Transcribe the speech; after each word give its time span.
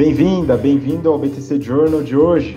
Bem-vinda, 0.00 0.56
bem-vindo 0.56 1.10
ao 1.10 1.18
BTC 1.18 1.60
Journal 1.60 2.02
de 2.02 2.16
hoje, 2.16 2.56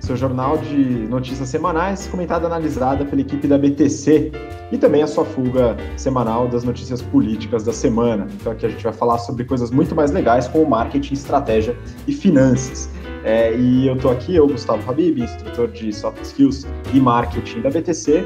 seu 0.00 0.16
jornal 0.16 0.56
de 0.56 0.82
notícias 1.10 1.50
semanais, 1.50 2.06
comentada 2.06 2.44
e 2.44 2.46
analisada 2.46 3.04
pela 3.04 3.20
equipe 3.20 3.46
da 3.46 3.58
BTC 3.58 4.32
e 4.72 4.78
também 4.78 5.02
a 5.02 5.06
sua 5.06 5.26
fuga 5.26 5.76
semanal 5.98 6.48
das 6.48 6.64
notícias 6.64 7.02
políticas 7.02 7.64
da 7.64 7.72
semana. 7.74 8.26
Então 8.32 8.50
aqui 8.50 8.64
a 8.64 8.70
gente 8.70 8.82
vai 8.82 8.94
falar 8.94 9.18
sobre 9.18 9.44
coisas 9.44 9.70
muito 9.70 9.94
mais 9.94 10.10
legais 10.10 10.48
como 10.48 10.64
marketing, 10.70 11.12
estratégia 11.12 11.76
e 12.08 12.14
finanças. 12.14 12.88
É, 13.24 13.54
e 13.54 13.86
eu 13.86 13.96
estou 13.96 14.10
aqui, 14.10 14.34
eu, 14.34 14.48
Gustavo 14.48 14.90
Habib, 14.90 15.18
instrutor 15.18 15.68
de 15.68 15.92
Soft 15.92 16.22
Skills 16.22 16.66
e 16.94 16.98
Marketing 16.98 17.60
da 17.60 17.68
BTC, 17.68 18.24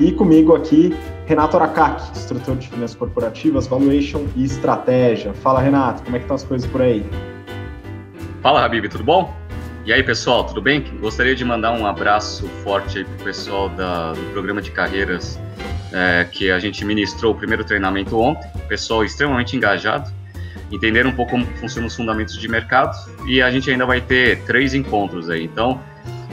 e 0.00 0.10
comigo 0.10 0.56
aqui, 0.56 0.92
Renato 1.26 1.56
Aracaki, 1.56 2.10
instrutor 2.18 2.56
de 2.56 2.68
finanças 2.68 2.96
corporativas, 2.96 3.68
valuation 3.68 4.24
e 4.34 4.42
estratégia. 4.42 5.32
Fala, 5.34 5.60
Renato, 5.60 6.02
como 6.02 6.16
é 6.16 6.18
que 6.18 6.24
estão 6.24 6.34
as 6.34 6.42
coisas 6.42 6.68
por 6.68 6.82
aí? 6.82 7.06
Fala, 8.42 8.64
Habib, 8.64 8.88
tudo 8.88 9.04
bom? 9.04 9.32
E 9.86 9.92
aí, 9.92 10.02
pessoal, 10.02 10.42
tudo 10.42 10.60
bem? 10.60 10.82
Gostaria 11.00 11.32
de 11.32 11.44
mandar 11.44 11.78
um 11.78 11.86
abraço 11.86 12.48
forte 12.64 12.98
aí 12.98 13.04
pro 13.04 13.24
pessoal 13.24 13.68
da, 13.68 14.14
do 14.14 14.32
programa 14.32 14.60
de 14.60 14.72
carreiras 14.72 15.38
é, 15.92 16.24
que 16.24 16.50
a 16.50 16.58
gente 16.58 16.84
ministrou 16.84 17.34
o 17.34 17.36
primeiro 17.36 17.62
treinamento 17.62 18.18
ontem. 18.18 18.50
Pessoal 18.66 19.04
extremamente 19.04 19.56
engajado, 19.56 20.12
entender 20.72 21.06
um 21.06 21.12
pouco 21.12 21.30
como 21.30 21.46
funcionam 21.58 21.86
os 21.86 21.94
fundamentos 21.94 22.36
de 22.36 22.48
mercado 22.48 22.96
e 23.28 23.40
a 23.40 23.48
gente 23.48 23.70
ainda 23.70 23.86
vai 23.86 24.00
ter 24.00 24.42
três 24.42 24.74
encontros 24.74 25.30
aí. 25.30 25.44
Então, 25.44 25.80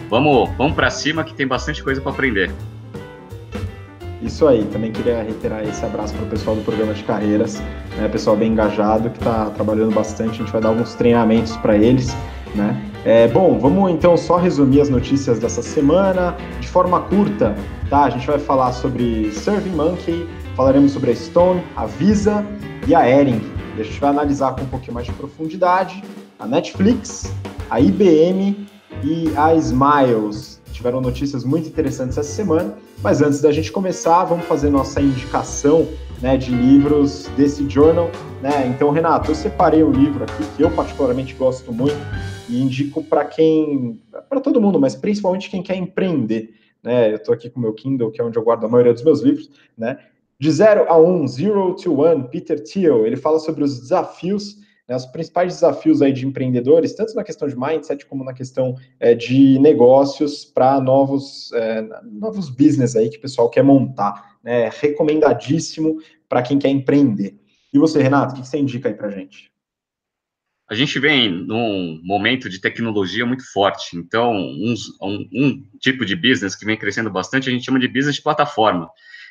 vamos, 0.10 0.50
vamos 0.58 0.74
para 0.74 0.90
cima 0.90 1.24
que 1.24 1.36
tem 1.36 1.46
bastante 1.46 1.84
coisa 1.84 2.02
para 2.02 2.12
aprender. 2.12 2.50
Isso 4.22 4.46
aí, 4.48 4.66
também 4.66 4.92
queria 4.92 5.24
reiterar 5.24 5.64
esse 5.64 5.84
abraço 5.86 6.14
para 6.14 6.24
o 6.26 6.28
pessoal 6.28 6.56
do 6.56 6.62
programa 6.62 6.94
de 6.94 7.04
carreiras, 7.04 7.62
né, 7.98 8.08
pessoal 8.12 8.36
bem 8.36 8.52
engajado 8.52 9.10
que 9.10 9.18
está 9.18 9.46
trabalhando 9.52 9.94
bastante. 9.94 10.32
A 10.32 10.44
gente 10.44 10.52
vai 10.52 10.62
dar 10.62 10.70
alguns 10.70 10.94
treinamentos 10.96 11.56
para 11.58 11.78
eles, 11.78 12.14
né? 12.54 12.86
É, 13.06 13.30
bom, 13.30 13.58
vamos 13.58 13.92
então 13.92 14.18
só 14.18 14.36
resumir 14.36 14.82
as 14.82 14.90
notícias 14.90 15.40
dessa 15.40 15.62
semana 15.62 16.36
de 16.60 16.68
forma 16.68 17.00
curta, 17.02 17.56
tá? 17.90 18.04
A 18.04 18.10
gente 18.10 18.28
vai 18.28 18.38
falar 18.38 18.74
sobre 18.74 19.32
Serving 19.32 19.70
Monkey, 19.70 20.28
falaremos 20.54 20.92
sobre 20.92 21.12
a 21.12 21.16
Stone, 21.16 21.64
a 21.78 21.86
Visa 21.86 22.46
e 22.86 22.94
a 22.94 23.10
Ering. 23.10 23.42
A 23.80 23.84
gente 23.84 24.00
vai 24.02 24.10
analisar 24.10 24.54
com 24.54 24.64
um 24.64 24.66
pouquinho 24.66 24.96
mais 24.96 25.08
de 25.08 25.14
profundidade 25.14 26.04
a 26.38 26.46
Netflix, 26.46 27.34
a 27.70 27.80
IBM 27.80 28.68
e 29.02 29.32
a 29.38 29.54
Smiles. 29.56 30.59
Tiveram 30.80 31.02
notícias 31.02 31.44
muito 31.44 31.68
interessantes 31.68 32.18
essa 32.18 32.32
semana, 32.32 32.74
mas 33.04 33.22
antes 33.22 33.42
da 33.42 33.52
gente 33.52 33.70
começar, 33.70 34.24
vamos 34.24 34.46
fazer 34.46 34.70
nossa 34.70 35.02
indicação 35.02 35.86
né, 36.22 36.38
de 36.38 36.52
livros 36.52 37.28
desse 37.36 37.70
journal. 37.70 38.10
Né? 38.42 38.66
Então, 38.68 38.90
Renato, 38.90 39.30
eu 39.30 39.36
separei 39.36 39.84
um 39.84 39.92
livro 39.92 40.24
aqui 40.24 40.42
que 40.56 40.64
eu 40.64 40.72
particularmente 40.72 41.34
gosto 41.34 41.74
muito 41.74 41.98
e 42.48 42.62
indico 42.62 43.04
para 43.04 43.26
quem, 43.26 44.02
para 44.30 44.40
todo 44.40 44.62
mundo, 44.62 44.80
mas 44.80 44.96
principalmente 44.96 45.50
quem 45.50 45.62
quer 45.62 45.76
empreender. 45.76 46.54
Né? 46.82 47.12
Eu 47.12 47.18
estou 47.18 47.34
aqui 47.34 47.50
com 47.50 47.60
o 47.60 47.62
meu 47.62 47.74
Kindle, 47.74 48.10
que 48.10 48.22
é 48.22 48.24
onde 48.24 48.40
eu 48.40 48.44
guardo 48.44 48.64
a 48.64 48.70
maioria 48.70 48.94
dos 48.94 49.04
meus 49.04 49.20
livros, 49.20 49.52
né? 49.78 50.00
De 50.40 50.50
0 50.50 50.86
a 50.88 50.98
1, 50.98 51.12
um, 51.12 51.28
Zero 51.28 51.76
to 51.76 52.00
One, 52.00 52.30
Peter 52.30 52.64
Thiel, 52.64 53.06
ele 53.06 53.18
fala 53.18 53.38
sobre 53.38 53.66
os 53.66 53.82
desafios, 53.82 54.56
né, 54.90 54.96
os 54.96 55.06
principais 55.06 55.54
desafios 55.54 56.02
aí 56.02 56.12
de 56.12 56.26
empreendedores, 56.26 56.94
tanto 56.94 57.14
na 57.14 57.24
questão 57.24 57.48
de 57.48 57.56
mindset 57.56 58.08
como 58.08 58.24
na 58.24 58.34
questão 58.34 58.76
é, 59.00 59.14
de 59.14 59.60
negócios 59.60 60.44
para 60.44 60.82
novos, 60.82 61.52
é, 61.54 61.88
novos 62.04 62.50
business 62.50 62.96
aí 62.96 63.08
que 63.08 63.18
o 63.18 63.22
pessoal 63.22 63.50
quer 63.52 63.64
montar. 63.64 64.38
Né, 64.44 64.70
recomendadíssimo 64.70 65.98
para 66.28 66.42
quem 66.42 66.58
quer 66.58 66.70
empreender. 66.70 67.38
E 67.74 67.78
você, 67.78 68.02
Renato, 68.02 68.34
o 68.34 68.42
que 68.42 68.48
você 68.48 68.58
indica 68.58 68.88
aí 68.88 68.96
para 68.96 69.10
gente? 69.10 69.52
A 70.68 70.74
gente 70.74 70.98
vem 70.98 71.30
num 71.30 72.00
momento 72.04 72.50
de 72.50 72.62
tecnologia 72.62 73.26
muito 73.26 73.44
forte, 73.52 73.98
então 73.98 74.32
um, 74.32 74.76
um, 75.02 75.30
um 75.34 75.64
tipo 75.80 76.06
de 76.06 76.16
business 76.16 76.56
que 76.56 76.66
vem 76.66 76.78
crescendo 76.78 77.10
bastante 77.10 77.50
a 77.50 77.52
gente 77.52 77.66
chama 77.66 77.80
de 77.80 77.88
business 77.88 78.16
de 78.16 78.22
plataforma 78.22 78.90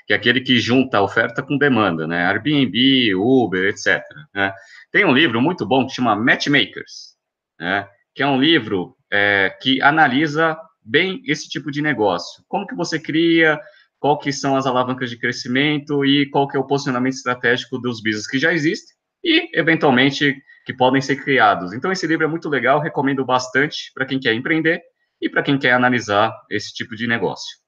que 0.08 0.14
é 0.14 0.16
aquele 0.16 0.40
que 0.40 0.58
junta 0.58 1.02
oferta 1.02 1.42
com 1.42 1.58
demanda, 1.58 2.06
né? 2.06 2.24
Airbnb, 2.24 3.14
Uber, 3.14 3.68
etc. 3.68 4.02
Né? 4.34 4.54
Tem 4.90 5.04
um 5.04 5.12
livro 5.12 5.38
muito 5.38 5.66
bom 5.66 5.86
que 5.86 5.92
chama 5.92 6.16
Matchmakers, 6.16 7.14
né? 7.60 7.86
que 8.14 8.22
é 8.22 8.26
um 8.26 8.40
livro 8.40 8.96
é, 9.12 9.54
que 9.60 9.82
analisa 9.82 10.58
bem 10.82 11.20
esse 11.26 11.46
tipo 11.46 11.70
de 11.70 11.82
negócio. 11.82 12.42
Como 12.48 12.66
que 12.66 12.74
você 12.74 12.98
cria, 12.98 13.60
qual 14.00 14.18
que 14.18 14.32
são 14.32 14.56
as 14.56 14.64
alavancas 14.64 15.10
de 15.10 15.18
crescimento 15.18 16.02
e 16.06 16.24
qual 16.30 16.48
que 16.48 16.56
é 16.56 16.60
o 16.60 16.66
posicionamento 16.66 17.12
estratégico 17.12 17.78
dos 17.78 18.02
business 18.02 18.26
que 18.26 18.38
já 18.38 18.50
existem 18.50 18.96
e, 19.22 19.50
eventualmente, 19.52 20.34
que 20.64 20.72
podem 20.72 21.02
ser 21.02 21.16
criados. 21.16 21.74
Então, 21.74 21.92
esse 21.92 22.06
livro 22.06 22.24
é 22.24 22.28
muito 22.28 22.48
legal, 22.48 22.80
recomendo 22.80 23.26
bastante 23.26 23.92
para 23.92 24.06
quem 24.06 24.18
quer 24.18 24.32
empreender 24.32 24.80
e 25.20 25.28
para 25.28 25.42
quem 25.42 25.58
quer 25.58 25.72
analisar 25.72 26.32
esse 26.50 26.72
tipo 26.72 26.96
de 26.96 27.06
negócio. 27.06 27.58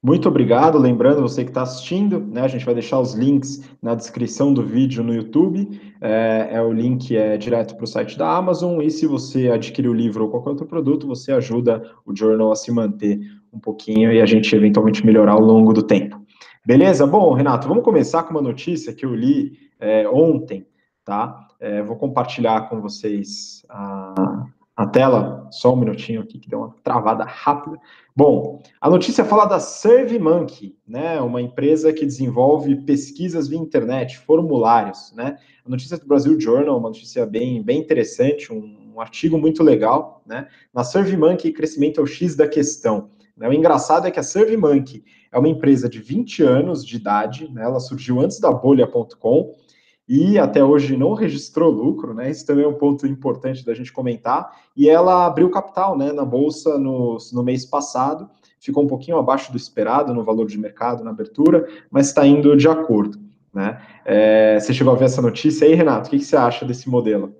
Muito 0.00 0.28
obrigado. 0.28 0.78
Lembrando, 0.78 1.20
você 1.20 1.42
que 1.42 1.50
está 1.50 1.62
assistindo, 1.62 2.20
né, 2.20 2.42
a 2.42 2.48
gente 2.48 2.64
vai 2.64 2.72
deixar 2.72 3.00
os 3.00 3.14
links 3.14 3.68
na 3.82 3.96
descrição 3.96 4.54
do 4.54 4.62
vídeo 4.62 5.02
no 5.02 5.12
YouTube. 5.12 5.68
É, 6.00 6.50
é 6.52 6.62
o 6.62 6.72
link 6.72 7.16
é 7.16 7.36
direto 7.36 7.74
para 7.74 7.82
o 7.82 7.86
site 7.86 8.16
da 8.16 8.36
Amazon. 8.36 8.80
E 8.80 8.90
se 8.90 9.06
você 9.06 9.48
adquirir 9.48 9.88
o 9.88 9.94
livro 9.94 10.24
ou 10.24 10.30
qualquer 10.30 10.50
outro 10.50 10.66
produto, 10.66 11.06
você 11.06 11.32
ajuda 11.32 11.82
o 12.06 12.14
Journal 12.14 12.52
a 12.52 12.56
se 12.56 12.70
manter 12.70 13.20
um 13.52 13.58
pouquinho 13.58 14.12
e 14.12 14.20
a 14.20 14.26
gente 14.26 14.54
eventualmente 14.54 15.04
melhorar 15.04 15.32
ao 15.32 15.40
longo 15.40 15.72
do 15.72 15.82
tempo. 15.82 16.20
Beleza? 16.64 17.04
Bom, 17.04 17.32
Renato, 17.32 17.66
vamos 17.66 17.82
começar 17.82 18.22
com 18.22 18.30
uma 18.30 18.42
notícia 18.42 18.92
que 18.92 19.04
eu 19.04 19.14
li 19.14 19.58
é, 19.80 20.08
ontem, 20.08 20.64
tá? 21.04 21.48
É, 21.58 21.82
vou 21.82 21.96
compartilhar 21.96 22.68
com 22.68 22.80
vocês 22.80 23.64
a, 23.68 24.44
a 24.78 24.86
tela, 24.86 25.48
só 25.50 25.74
um 25.74 25.76
minutinho 25.76 26.20
aqui 26.20 26.38
que 26.38 26.48
deu 26.48 26.60
uma 26.60 26.74
travada 26.84 27.24
rápida. 27.24 27.76
Bom, 28.14 28.62
a 28.80 28.88
notícia 28.88 29.24
fala 29.24 29.44
da 29.44 29.58
SurveyMonkey, 29.58 30.76
né, 30.86 31.20
uma 31.20 31.42
empresa 31.42 31.92
que 31.92 32.06
desenvolve 32.06 32.76
pesquisas 32.82 33.48
via 33.48 33.58
internet, 33.58 34.16
formulários, 34.18 35.12
né? 35.16 35.36
A 35.66 35.68
notícia 35.68 35.98
do 35.98 36.06
Brasil 36.06 36.40
Journal, 36.40 36.78
uma 36.78 36.90
notícia 36.90 37.26
bem, 37.26 37.60
bem 37.60 37.80
interessante, 37.80 38.52
um, 38.52 38.92
um 38.94 39.00
artigo 39.00 39.36
muito 39.36 39.64
legal, 39.64 40.22
né? 40.24 40.46
Na 40.72 40.84
SurveyMonkey, 40.84 41.52
crescimento 41.52 41.98
é 41.98 42.04
o 42.04 42.06
X 42.06 42.36
da 42.36 42.46
questão. 42.46 43.10
Né? 43.36 43.48
O 43.48 43.52
engraçado 43.52 44.06
é 44.06 44.12
que 44.12 44.20
a 44.20 44.22
SurveyMonkey 44.22 45.02
é 45.32 45.38
uma 45.40 45.48
empresa 45.48 45.88
de 45.88 45.98
20 45.98 46.44
anos 46.44 46.86
de 46.86 46.94
idade, 46.94 47.52
né? 47.52 47.64
Ela 47.64 47.80
surgiu 47.80 48.20
antes 48.20 48.38
da 48.38 48.52
bolha.com, 48.52 49.56
e 50.08 50.38
até 50.38 50.64
hoje 50.64 50.96
não 50.96 51.12
registrou 51.12 51.70
lucro, 51.70 52.14
né? 52.14 52.30
Isso 52.30 52.46
também 52.46 52.64
é 52.64 52.68
um 52.68 52.74
ponto 52.74 53.06
importante 53.06 53.64
da 53.64 53.74
gente 53.74 53.92
comentar. 53.92 54.50
E 54.74 54.88
ela 54.88 55.26
abriu 55.26 55.50
capital, 55.50 55.98
né, 55.98 56.12
na 56.12 56.24
bolsa 56.24 56.78
no, 56.78 57.18
no 57.32 57.42
mês 57.42 57.66
passado, 57.66 58.30
ficou 58.58 58.84
um 58.84 58.86
pouquinho 58.86 59.18
abaixo 59.18 59.52
do 59.52 59.58
esperado 59.58 60.14
no 60.14 60.24
valor 60.24 60.46
de 60.46 60.56
mercado 60.56 61.04
na 61.04 61.10
abertura, 61.10 61.68
mas 61.90 62.06
está 62.08 62.26
indo 62.26 62.56
de 62.56 62.66
acordo, 62.66 63.18
né? 63.52 63.82
É, 64.04 64.58
você 64.58 64.72
chegou 64.72 64.94
a 64.94 64.96
ver 64.96 65.04
essa 65.04 65.20
notícia 65.20 65.66
aí, 65.66 65.74
Renato? 65.74 66.08
O 66.08 66.10
que, 66.10 66.18
que 66.18 66.24
você 66.24 66.36
acha 66.36 66.64
desse 66.64 66.88
modelo? 66.88 67.36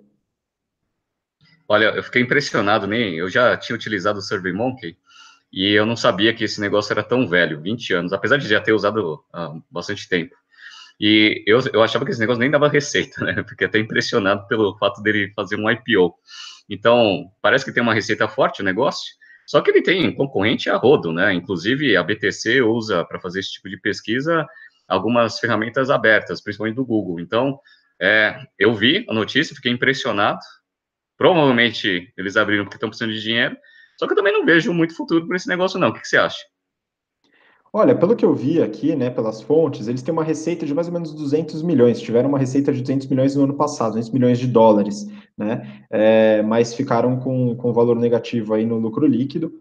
Olha, 1.66 1.86
eu 1.86 2.02
fiquei 2.02 2.22
impressionado, 2.22 2.86
nem 2.86 3.14
eu 3.16 3.30
já 3.30 3.56
tinha 3.56 3.76
utilizado 3.76 4.18
o 4.18 4.22
SurveyMonkey 4.22 4.96
e 5.52 5.72
eu 5.72 5.86
não 5.86 5.96
sabia 5.96 6.34
que 6.34 6.44
esse 6.44 6.60
negócio 6.60 6.92
era 6.92 7.02
tão 7.02 7.26
velho, 7.26 7.60
20 7.60 7.94
anos, 7.94 8.12
apesar 8.12 8.36
de 8.36 8.46
já 8.46 8.60
ter 8.60 8.72
usado 8.72 9.22
há 9.32 9.54
bastante 9.70 10.06
tempo. 10.08 10.34
E 11.00 11.44
eu, 11.47 11.60
eu 11.72 11.82
achava 11.82 12.04
que 12.04 12.10
esse 12.10 12.20
negócio 12.20 12.41
nem 12.41 12.50
dava 12.50 12.69
receita, 12.69 13.25
né? 13.25 13.44
Fiquei 13.48 13.66
até 13.66 13.78
impressionado 13.78 14.47
pelo 14.48 14.76
fato 14.78 15.00
dele 15.03 15.32
fazer 15.34 15.56
um 15.56 15.70
IPO. 15.70 16.14
Então, 16.69 17.31
parece 17.41 17.64
que 17.64 17.72
tem 17.72 17.82
uma 17.82 17.94
receita 17.94 18.28
forte 18.28 18.60
o 18.60 18.64
negócio, 18.64 19.14
só 19.47 19.60
que 19.60 19.70
ele 19.70 19.82
tem 19.82 20.14
concorrente 20.14 20.69
a 20.69 20.76
rodo, 20.76 21.12
né? 21.12 21.32
Inclusive, 21.32 21.97
a 21.97 22.03
BTC 22.03 22.60
usa 22.62 23.04
para 23.04 23.20
fazer 23.20 23.41
esse 23.41 23.53
tipo 23.53 23.69
de 23.69 23.78
pesquisa 23.78 24.47
algumas 24.88 25.38
ferramentas 25.38 25.91
abertas, 25.91 26.41
principalmente 26.41 26.76
do 26.76 26.84
Google. 26.84 27.20
Então, 27.20 27.60
é, 28.00 28.41
eu 28.58 28.75
vi 28.75 29.04
a 29.08 29.12
notícia, 29.12 29.54
fiquei 29.54 29.70
impressionado. 29.70 30.40
Provavelmente 31.17 32.12
eles 32.17 32.37
abriram 32.37 32.64
porque 32.64 32.76
estão 32.76 32.88
precisando 32.88 33.12
de 33.12 33.20
dinheiro, 33.20 33.56
só 33.99 34.06
que 34.06 34.12
eu 34.12 34.17
também 34.17 34.32
não 34.32 34.46
vejo 34.46 34.72
muito 34.72 34.96
futuro 34.96 35.26
para 35.26 35.37
esse 35.37 35.49
negócio, 35.49 35.78
não. 35.78 35.88
O 35.88 35.93
que, 35.93 36.00
que 36.00 36.08
você 36.08 36.17
acha? 36.17 36.38
Olha, 37.73 37.94
pelo 37.94 38.17
que 38.17 38.25
eu 38.25 38.35
vi 38.35 38.62
aqui, 38.62 38.97
né, 38.97 39.11
pelas 39.11 39.43
fontes, 39.43 39.88
eles 39.88 40.03
têm 40.03 40.12
uma 40.12 40.25
receita 40.25 40.65
de 40.65 40.75
mais 40.75 40.87
ou 40.87 40.93
menos 40.93 41.12
200 41.12 41.62
milhões. 41.62 42.00
Tiveram 42.00 42.29
uma 42.29 42.38
receita 42.38 42.73
de 42.73 42.81
200 42.81 43.06
milhões 43.09 43.37
no 43.37 43.44
ano 43.44 43.55
passado, 43.55 43.91
200 43.91 44.11
milhões 44.11 44.38
de 44.38 44.47
dólares, 44.47 45.06
né? 45.37 45.85
É, 45.91 46.43
mas 46.43 46.75
ficaram 46.75 47.19
com, 47.19 47.55
com 47.56 47.73
valor 47.73 47.97
negativo 47.97 48.55
aí 48.55 48.65
no 48.65 48.79
lucro 48.79 49.06
líquido. 49.06 49.61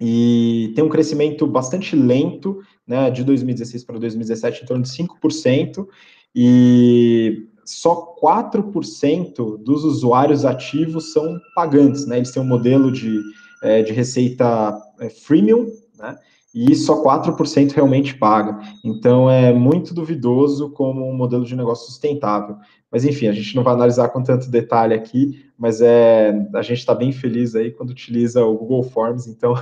E 0.00 0.72
tem 0.74 0.84
um 0.84 0.88
crescimento 0.88 1.46
bastante 1.46 1.94
lento, 1.94 2.60
né, 2.86 3.10
de 3.10 3.22
2016 3.22 3.84
para 3.84 3.98
2017, 3.98 4.62
em 4.62 4.66
torno 4.66 4.82
de 4.82 4.90
5%, 4.90 5.86
e 6.34 7.46
só 7.64 8.14
4% 8.20 9.58
dos 9.58 9.84
usuários 9.84 10.44
ativos 10.44 11.12
são 11.12 11.38
pagantes, 11.54 12.06
né? 12.06 12.16
Eles 12.16 12.32
têm 12.32 12.42
um 12.42 12.46
modelo 12.46 12.90
de, 12.90 13.20
é, 13.62 13.82
de 13.82 13.92
receita 13.92 14.76
é, 15.00 15.08
freemium, 15.08 15.66
né? 15.96 16.18
E 16.54 16.74
só 16.74 17.02
4% 17.02 17.72
realmente 17.72 18.14
paga. 18.14 18.58
Então 18.84 19.30
é 19.30 19.52
muito 19.52 19.94
duvidoso 19.94 20.70
como 20.70 21.08
um 21.08 21.14
modelo 21.14 21.44
de 21.44 21.56
negócio 21.56 21.86
sustentável. 21.86 22.56
Mas 22.90 23.04
enfim, 23.04 23.26
a 23.26 23.32
gente 23.32 23.56
não 23.56 23.62
vai 23.62 23.72
analisar 23.72 24.10
com 24.10 24.22
tanto 24.22 24.50
detalhe 24.50 24.92
aqui, 24.92 25.46
mas 25.56 25.80
é 25.80 26.34
a 26.54 26.62
gente 26.62 26.78
está 26.78 26.94
bem 26.94 27.10
feliz 27.10 27.54
aí 27.54 27.70
quando 27.70 27.90
utiliza 27.90 28.44
o 28.44 28.56
Google 28.56 28.82
Forms, 28.82 29.26
então 29.26 29.54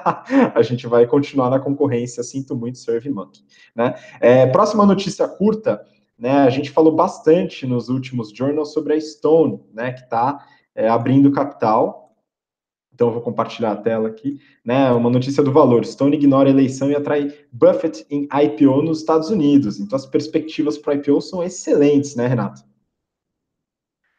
a 0.54 0.62
gente 0.62 0.86
vai 0.86 1.06
continuar 1.06 1.50
na 1.50 1.58
concorrência. 1.58 2.22
Sinto 2.22 2.56
muito, 2.56 2.78
SurveyMonkey. 2.78 3.42
Né? 3.76 3.94
É, 4.20 4.46
próxima 4.46 4.86
notícia 4.86 5.28
curta, 5.28 5.84
né? 6.18 6.38
A 6.38 6.50
gente 6.50 6.70
falou 6.70 6.94
bastante 6.94 7.66
nos 7.66 7.88
últimos 7.88 8.30
journals 8.30 8.72
sobre 8.72 8.94
a 8.94 9.00
Stone, 9.00 9.60
né? 9.72 9.92
Que 9.92 10.00
está 10.00 10.44
é, 10.74 10.88
abrindo 10.88 11.30
capital 11.30 12.07
então, 12.98 13.06
eu 13.06 13.14
vou 13.14 13.22
compartilhar 13.22 13.70
a 13.70 13.76
tela 13.76 14.08
aqui. 14.08 14.40
Né, 14.64 14.90
uma 14.90 15.08
notícia 15.08 15.40
do 15.40 15.52
valor. 15.52 15.86
Stone 15.86 16.16
ignora 16.16 16.48
a 16.48 16.50
eleição 16.50 16.90
e 16.90 16.96
atrai 16.96 17.32
Buffett 17.52 18.04
em 18.10 18.24
IPO 18.24 18.82
nos 18.82 18.98
Estados 18.98 19.30
Unidos. 19.30 19.78
Então, 19.78 19.94
as 19.94 20.04
perspectivas 20.04 20.76
para 20.76 20.96
IPO 20.96 21.20
são 21.20 21.40
excelentes, 21.40 22.16
né, 22.16 22.26
Renato? 22.26 22.60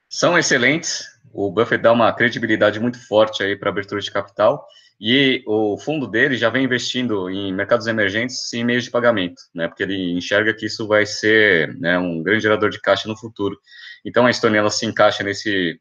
São 0.07 0.39
excelentes. 0.39 1.03
O 1.33 1.51
Buffett 1.51 1.83
dá 1.83 1.91
uma 1.91 2.13
credibilidade 2.13 2.79
muito 2.79 3.05
forte 3.05 3.43
aí 3.43 3.53
para 3.53 3.69
abertura 3.69 3.99
de 3.99 4.09
capital. 4.09 4.65
E 4.97 5.43
o 5.45 5.77
fundo 5.77 6.07
dele 6.07 6.37
já 6.37 6.49
vem 6.49 6.63
investindo 6.63 7.29
em 7.29 7.53
mercados 7.53 7.85
emergentes 7.85 8.53
em 8.53 8.63
meios 8.63 8.85
de 8.85 8.91
pagamento, 8.91 9.41
né? 9.53 9.67
Porque 9.67 9.83
ele 9.83 10.13
enxerga 10.13 10.53
que 10.53 10.65
isso 10.65 10.87
vai 10.87 11.05
ser 11.05 11.75
né, 11.77 11.99
um 11.99 12.23
grande 12.23 12.43
gerador 12.43 12.69
de 12.69 12.79
caixa 12.79 13.09
no 13.09 13.17
futuro. 13.17 13.59
Então, 14.05 14.25
a 14.25 14.31
Stone 14.31 14.55
ela 14.55 14.69
se 14.69 14.85
encaixa 14.85 15.21
nesse, 15.21 15.77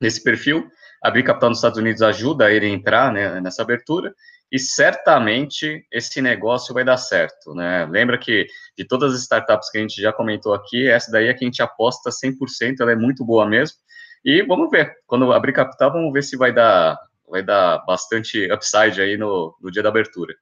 nesse 0.00 0.22
perfil 0.22 0.70
abrir 1.02 1.22
capital 1.22 1.50
nos 1.50 1.58
Estados 1.58 1.78
Unidos 1.78 2.02
ajuda 2.02 2.50
ele 2.50 2.66
a 2.66 2.70
entrar 2.70 3.12
né, 3.12 3.40
nessa 3.40 3.62
abertura, 3.62 4.14
e 4.50 4.58
certamente 4.58 5.86
esse 5.92 6.22
negócio 6.22 6.72
vai 6.72 6.82
dar 6.82 6.96
certo, 6.96 7.54
né? 7.54 7.86
Lembra 7.86 8.16
que 8.16 8.46
de 8.76 8.84
todas 8.84 9.12
as 9.12 9.20
startups 9.20 9.70
que 9.70 9.76
a 9.76 9.80
gente 9.80 10.00
já 10.00 10.12
comentou 10.12 10.54
aqui, 10.54 10.88
essa 10.88 11.10
daí 11.10 11.28
é 11.28 11.34
que 11.34 11.44
a 11.44 11.46
gente 11.46 11.62
aposta 11.62 12.10
100%, 12.10 12.76
ela 12.80 12.92
é 12.92 12.96
muito 12.96 13.24
boa 13.24 13.46
mesmo, 13.46 13.76
e 14.24 14.42
vamos 14.42 14.70
ver, 14.70 14.94
quando 15.06 15.32
abrir 15.32 15.52
capital, 15.52 15.92
vamos 15.92 16.12
ver 16.12 16.22
se 16.22 16.36
vai 16.36 16.52
dar, 16.52 16.98
vai 17.28 17.42
dar 17.42 17.84
bastante 17.84 18.50
upside 18.50 19.00
aí 19.00 19.16
no, 19.16 19.54
no 19.60 19.70
dia 19.70 19.82
da 19.82 19.90
abertura. 19.90 20.34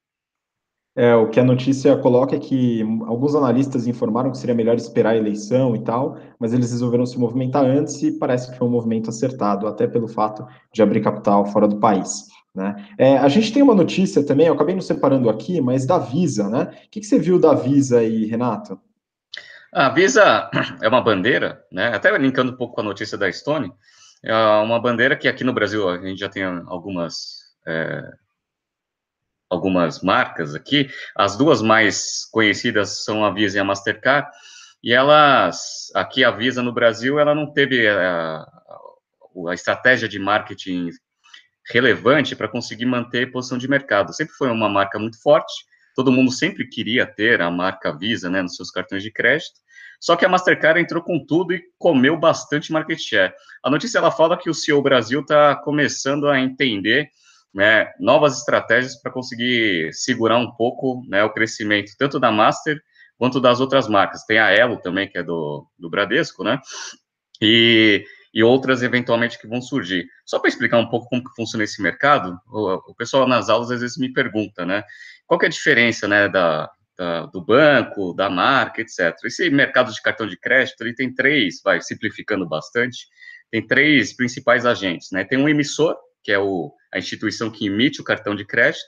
É, 0.97 1.15
o 1.15 1.29
que 1.29 1.39
a 1.39 1.45
notícia 1.45 1.95
coloca 1.99 2.35
é 2.35 2.39
que 2.39 2.81
alguns 3.07 3.35
analistas 3.35 3.87
informaram 3.87 4.31
que 4.31 4.39
seria 4.39 4.55
melhor 4.55 4.77
esperar 4.77 5.11
a 5.11 5.17
eleição 5.17 5.77
e 5.77 5.81
tal, 5.81 6.17
mas 6.39 6.55
eles 6.55 6.71
resolveram 6.71 7.05
se 7.05 7.19
movimentar 7.19 7.67
antes 7.67 8.03
e 8.03 8.13
parece 8.13 8.51
que 8.51 8.57
foi 8.57 8.67
um 8.67 8.71
movimento 8.71 9.11
acertado, 9.11 9.67
até 9.67 9.87
pelo 9.87 10.09
fato 10.09 10.47
de 10.73 10.83
abrir 10.83 11.03
capital 11.03 11.45
fora 11.45 11.69
do 11.69 11.79
país. 11.79 12.25
Né? 12.55 12.75
É, 12.97 13.19
a 13.19 13.29
gente 13.29 13.53
tem 13.53 13.63
uma 13.63 13.75
notícia 13.75 14.25
também, 14.25 14.47
eu 14.47 14.55
acabei 14.55 14.75
não 14.75 14.81
separando 14.81 15.29
aqui, 15.29 15.61
mas 15.61 15.85
da 15.85 15.99
Visa, 15.99 16.49
né? 16.49 16.71
O 16.87 16.91
que, 16.91 17.01
que 17.01 17.07
você 17.07 17.19
viu 17.19 17.39
da 17.39 17.53
Visa 17.53 17.99
aí, 17.99 18.25
Renato? 18.25 18.81
A 19.75 19.91
Visa 19.91 20.49
é 20.81 20.89
uma 20.89 21.03
bandeira, 21.03 21.63
né? 21.71 21.89
Até 21.89 22.17
linkando 22.17 22.53
um 22.53 22.57
pouco 22.57 22.75
com 22.75 22.81
a 22.81 22.85
notícia 22.85 23.19
da 23.19 23.31
Stone, 23.31 23.71
é 24.25 24.35
uma 24.63 24.81
bandeira 24.81 25.15
que 25.15 25.29
aqui 25.29 25.45
no 25.45 25.53
Brasil 25.53 25.87
a 25.87 25.99
gente 25.99 26.19
já 26.19 26.31
tem 26.31 26.43
algumas 26.43 27.55
é, 27.67 28.03
algumas 29.51 30.03
marcas 30.03 30.55
aqui. 30.55 30.89
As 31.15 31.37
duas 31.37 31.63
mais 31.63 32.27
conhecidas 32.31 33.05
são 33.05 33.25
a 33.25 33.31
Visa 33.33 33.57
e 33.57 33.61
a 33.61 33.65
Mastercard. 33.65 34.29
E 34.83 34.93
elas, 34.93 35.91
aqui 35.95 36.25
a 36.25 36.31
Visa 36.31 36.63
no 36.63 36.73
Brasil, 36.73 37.19
ela 37.19 37.35
não 37.35 37.53
teve 37.53 37.89
a, 37.89 38.47
a 39.49 39.55
estratégia 39.55 40.09
de 40.09 40.19
marketing 40.19 40.91
relevante 41.69 42.37
para 42.37 42.49
conseguir 42.49 42.87
manter 42.87 43.33
posição 43.33 43.59
de 43.59 43.69
mercado. 43.69 44.13
Sempre 44.13 44.35
foi 44.35 44.51
uma 44.51 44.69
marca 44.69 44.99
muito 44.99 45.21
forte. 45.21 45.53
Todo 45.95 46.13
mundo 46.13 46.31
sempre 46.31 46.69
queria 46.69 47.07
ter 47.07 47.41
a 47.41 47.51
marca 47.51 47.97
Visa, 47.97 48.29
né, 48.29 48.43
nos 48.43 48.55
seus 48.55 48.71
cartões 48.71 49.03
de 49.03 49.11
crédito. 49.11 49.67
Só 49.99 50.15
que 50.15 50.25
a 50.25 50.29
Mastercard 50.29 50.79
entrou 50.79 51.03
com 51.03 51.25
tudo 51.25 51.55
e 51.55 51.63
comeu 51.79 52.19
bastante 52.19 52.71
market 52.71 52.99
share. 52.99 53.33
A 53.65 53.71
notícia 53.71 53.99
ela 53.99 54.11
fala 54.11 54.37
que 54.37 54.51
o 54.51 54.55
CEO 54.55 54.83
Brasil 54.83 55.21
está 55.21 55.57
começando 55.57 56.29
a 56.29 56.39
entender 56.39 57.09
né, 57.55 57.91
novas 57.99 58.39
estratégias 58.39 59.01
para 59.01 59.13
conseguir 59.13 59.93
segurar 59.93 60.39
um 60.39 60.51
pouco 60.53 61.03
né, 61.09 61.25
o 61.25 61.33
crescimento, 61.33 61.93
tanto 61.99 62.21
da 62.21 62.31
Master 62.31 62.79
quanto 63.19 63.41
das 63.41 63.61
outras 63.61 63.89
marcas. 63.89 64.25
Tem 64.25 64.39
a 64.39 64.51
Elo 64.51 64.77
também, 64.79 65.09
que 65.09 65.19
é 65.19 65.23
do, 65.23 65.67
do 65.79 65.89
Bradesco, 65.89 66.45
né? 66.45 66.61
E, 67.41 68.05
e 68.33 68.43
outras 68.43 68.83
eventualmente 68.83 69.39
que 69.39 69.47
vão 69.47 69.61
surgir. 69.61 70.07
Só 70.25 70.39
para 70.39 70.49
explicar 70.49 70.79
um 70.79 70.89
pouco 70.89 71.09
como 71.09 71.23
funciona 71.35 71.65
esse 71.65 71.83
mercado, 71.83 72.39
o, 72.49 72.91
o, 72.91 72.95
pessoal 72.95 73.27
nas 73.27 73.49
aulas 73.49 73.71
às 73.71 73.81
vezes 73.81 73.97
me 73.97 74.13
pergunta, 74.13 74.65
né? 74.65 74.83
Qual 75.27 75.41
é 75.43 75.47
a 75.47 75.51
diferença, 75.51 76.07
né, 76.07 76.29
da, 76.29 76.71
da, 76.97 77.27
do 77.27 77.45
banco, 77.45 78.15
da 78.15 78.31
marca, 78.31 78.81
etc. 78.81 79.15
Esse 79.25 79.51
mercado 79.51 79.93
de 79.93 80.01
cartão 80.01 80.27
de 80.27 80.39
crédito, 80.39 80.81
ele 80.81 80.95
tem 80.95 81.13
três, 81.13 81.61
vai 81.63 81.81
simplificando 81.81 82.49
bastante, 82.49 83.07
tem 83.51 83.67
três 83.67 84.15
principais 84.15 84.67
agentes, 84.67 85.11
né? 85.13 85.25
Tem 85.25 85.39
um 85.39 85.49
emissor, 85.49 85.97
que 86.27 86.33
é 86.33 86.39
o, 86.41 86.75
a 86.93 86.99
instituição 86.99 87.49
que 87.49 87.67
emite 87.67 88.01
o 88.01 88.05
cartão 88.05 88.35
de 88.35 88.45
crédito, 88.45 88.83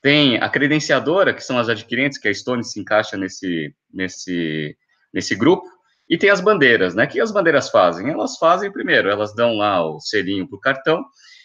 tem 0.00 0.38
a 0.38 0.48
credenciadora, 0.48 1.34
que 1.34 1.44
são 1.44 1.58
as 1.58 1.68
adquirentes, 1.68 2.16
que 2.16 2.26
a 2.26 2.34
Stone 2.34 2.64
se 2.64 2.80
encaixa 2.80 3.14
nesse, 3.14 3.74
nesse, 3.92 4.74
nesse 5.12 5.34
grupo, 5.34 5.68
e 6.08 6.16
tem 6.16 6.30
as 6.30 6.40
bandeiras, 6.40 6.94
né? 6.94 7.04
O 7.04 7.08
que 7.08 7.20
as 7.20 7.30
bandeiras 7.30 7.68
fazem? 7.68 8.10
Elas 8.10 8.38
fazem, 8.38 8.72
primeiro, 8.72 9.10
elas 9.10 9.34
dão 9.34 9.54
lá 9.54 9.86
o 9.86 10.00
selinho 10.00 10.48
para 10.48 10.56
o 10.56 10.60
cartão, 10.60 11.04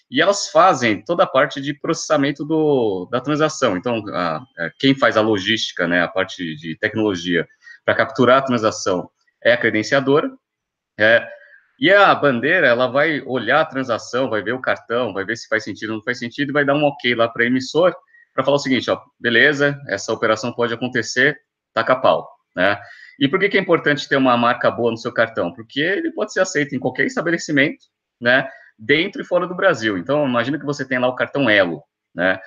e 0.09 0.21
elas 0.21 0.47
fazem 0.47 1.03
toda 1.03 1.23
a 1.23 1.27
parte 1.27 1.59
de 1.59 1.73
processamento 1.73 2.45
do, 2.45 3.09
da 3.11 3.19
transação. 3.19 3.75
Então, 3.75 4.01
a, 4.13 4.37
a, 4.37 4.71
quem 4.79 4.95
faz 4.95 5.17
a 5.17 5.21
logística, 5.21 5.89
né, 5.89 6.01
a 6.03 6.07
parte 6.07 6.55
de 6.55 6.77
tecnologia 6.77 7.45
para 7.83 7.95
capturar 7.95 8.37
a 8.37 8.45
transação 8.45 9.09
é 9.43 9.51
a 9.51 9.57
credenciadora, 9.57 10.31
é, 10.97 11.27
e 11.79 11.91
a 11.91 12.13
bandeira, 12.15 12.67
ela 12.67 12.87
vai 12.87 13.21
olhar 13.21 13.61
a 13.61 13.65
transação, 13.65 14.29
vai 14.29 14.41
ver 14.41 14.53
o 14.53 14.61
cartão, 14.61 15.13
vai 15.13 15.23
ver 15.23 15.35
se 15.35 15.47
faz 15.47 15.63
sentido 15.63 15.91
ou 15.91 15.95
não 15.97 16.03
faz 16.03 16.19
sentido, 16.19 16.49
e 16.49 16.53
vai 16.53 16.65
dar 16.65 16.75
um 16.75 16.83
ok 16.83 17.13
lá 17.15 17.27
para 17.27 17.43
o 17.43 17.45
emissor, 17.45 17.95
para 18.33 18.43
falar 18.43 18.57
o 18.57 18.59
seguinte, 18.59 18.89
ó, 18.89 18.99
beleza, 19.19 19.79
essa 19.87 20.13
operação 20.13 20.53
pode 20.53 20.73
acontecer, 20.73 21.37
taca 21.73 21.95
pau, 21.95 22.27
né? 22.55 22.79
E 23.19 23.27
por 23.27 23.39
que, 23.39 23.49
que 23.49 23.57
é 23.57 23.61
importante 23.61 24.07
ter 24.07 24.15
uma 24.15 24.37
marca 24.37 24.69
boa 24.69 24.91
no 24.91 24.97
seu 24.97 25.11
cartão? 25.11 25.51
Porque 25.51 25.81
ele 25.81 26.11
pode 26.11 26.31
ser 26.31 26.41
aceito 26.41 26.75
em 26.75 26.79
qualquer 26.79 27.05
estabelecimento, 27.07 27.85
né, 28.21 28.47
dentro 28.77 29.21
e 29.21 29.25
fora 29.25 29.47
do 29.47 29.55
Brasil. 29.55 29.97
Então, 29.97 30.27
imagina 30.27 30.59
que 30.59 30.65
você 30.65 30.85
tem 30.85 30.99
lá 30.99 31.07
o 31.07 31.15
cartão 31.15 31.49
Elo, 31.49 31.83
né, 32.13 32.39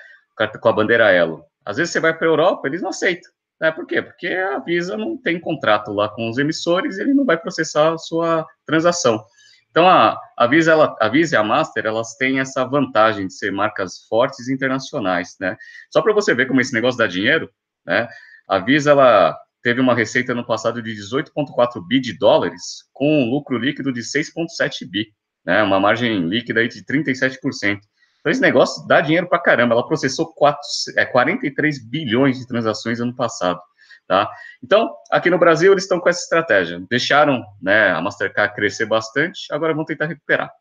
com 0.61 0.69
a 0.69 0.73
bandeira 0.73 1.11
Elo. 1.11 1.43
Às 1.65 1.77
vezes 1.77 1.91
você 1.91 1.99
vai 1.99 2.17
para 2.17 2.25
a 2.25 2.29
Europa, 2.29 2.67
eles 2.67 2.81
não 2.81 2.89
aceitam. 2.89 3.29
Né? 3.61 3.71
Por 3.71 3.85
quê? 3.85 4.01
Porque 4.01 4.27
a 4.27 4.57
Visa 4.57 4.97
não 4.97 5.15
tem 5.15 5.39
contrato 5.39 5.91
lá 5.93 6.09
com 6.09 6.27
os 6.27 6.39
emissores, 6.39 6.97
ele 6.97 7.13
não 7.13 7.23
vai 7.23 7.37
processar 7.37 7.93
a 7.93 7.97
sua 7.97 8.45
transação. 8.65 9.23
Então, 9.69 9.87
a, 9.87 10.19
a, 10.35 10.47
Visa, 10.47 10.71
ela, 10.71 10.95
a 10.99 11.07
Visa 11.07 11.35
e 11.35 11.37
a 11.37 11.43
Master, 11.43 11.85
elas 11.85 12.15
têm 12.15 12.39
essa 12.39 12.65
vantagem 12.65 13.27
de 13.27 13.33
ser 13.33 13.51
marcas 13.51 14.05
fortes 14.09 14.49
internacionais, 14.49 15.37
né? 15.39 15.55
Só 15.91 16.01
para 16.01 16.11
você 16.11 16.33
ver 16.33 16.47
como 16.47 16.59
esse 16.59 16.73
negócio 16.73 16.97
dá 16.97 17.07
dinheiro, 17.07 17.49
né? 17.85 18.09
A 18.49 18.59
Visa, 18.59 18.91
ela 18.91 19.37
teve 19.61 19.79
uma 19.79 19.93
receita 19.93 20.33
no 20.33 20.45
passado 20.45 20.81
de 20.81 20.91
18,4 20.91 21.87
bi 21.87 22.01
de 22.01 22.17
dólares, 22.17 22.89
com 22.91 23.23
um 23.23 23.29
lucro 23.29 23.57
líquido 23.57 23.93
de 23.93 24.01
6,7 24.01 24.89
bi, 24.89 25.13
né? 25.45 25.61
Uma 25.63 25.79
margem 25.79 26.27
líquida 26.27 26.59
aí 26.59 26.67
de 26.67 26.83
37%. 26.83 27.79
Então, 28.21 28.31
esse 28.31 28.41
negócio 28.41 28.87
dá 28.87 29.01
dinheiro 29.01 29.27
para 29.27 29.39
caramba. 29.39 29.73
Ela 29.73 29.85
processou 29.85 30.27
4, 30.33 30.59
é, 30.95 31.05
43 31.05 31.83
bilhões 31.89 32.37
de 32.37 32.47
transações 32.47 32.99
ano 32.99 33.15
passado. 33.15 33.59
Tá? 34.07 34.29
Então, 34.63 34.93
aqui 35.11 35.29
no 35.29 35.39
Brasil, 35.39 35.71
eles 35.71 35.83
estão 35.83 35.99
com 35.99 36.07
essa 36.07 36.21
estratégia. 36.21 36.81
Deixaram 36.89 37.43
né, 37.61 37.91
a 37.91 38.01
Mastercard 38.01 38.53
crescer 38.53 38.85
bastante, 38.85 39.51
agora 39.51 39.73
vão 39.73 39.85
tentar 39.85 40.05
recuperar. 40.05 40.51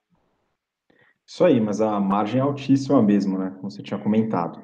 Isso 1.26 1.44
aí, 1.44 1.60
mas 1.60 1.80
a 1.80 2.00
margem 2.00 2.40
é 2.40 2.42
altíssima 2.42 3.00
mesmo, 3.02 3.38
né? 3.38 3.52
Como 3.56 3.70
você 3.70 3.82
tinha 3.82 4.00
comentado. 4.00 4.60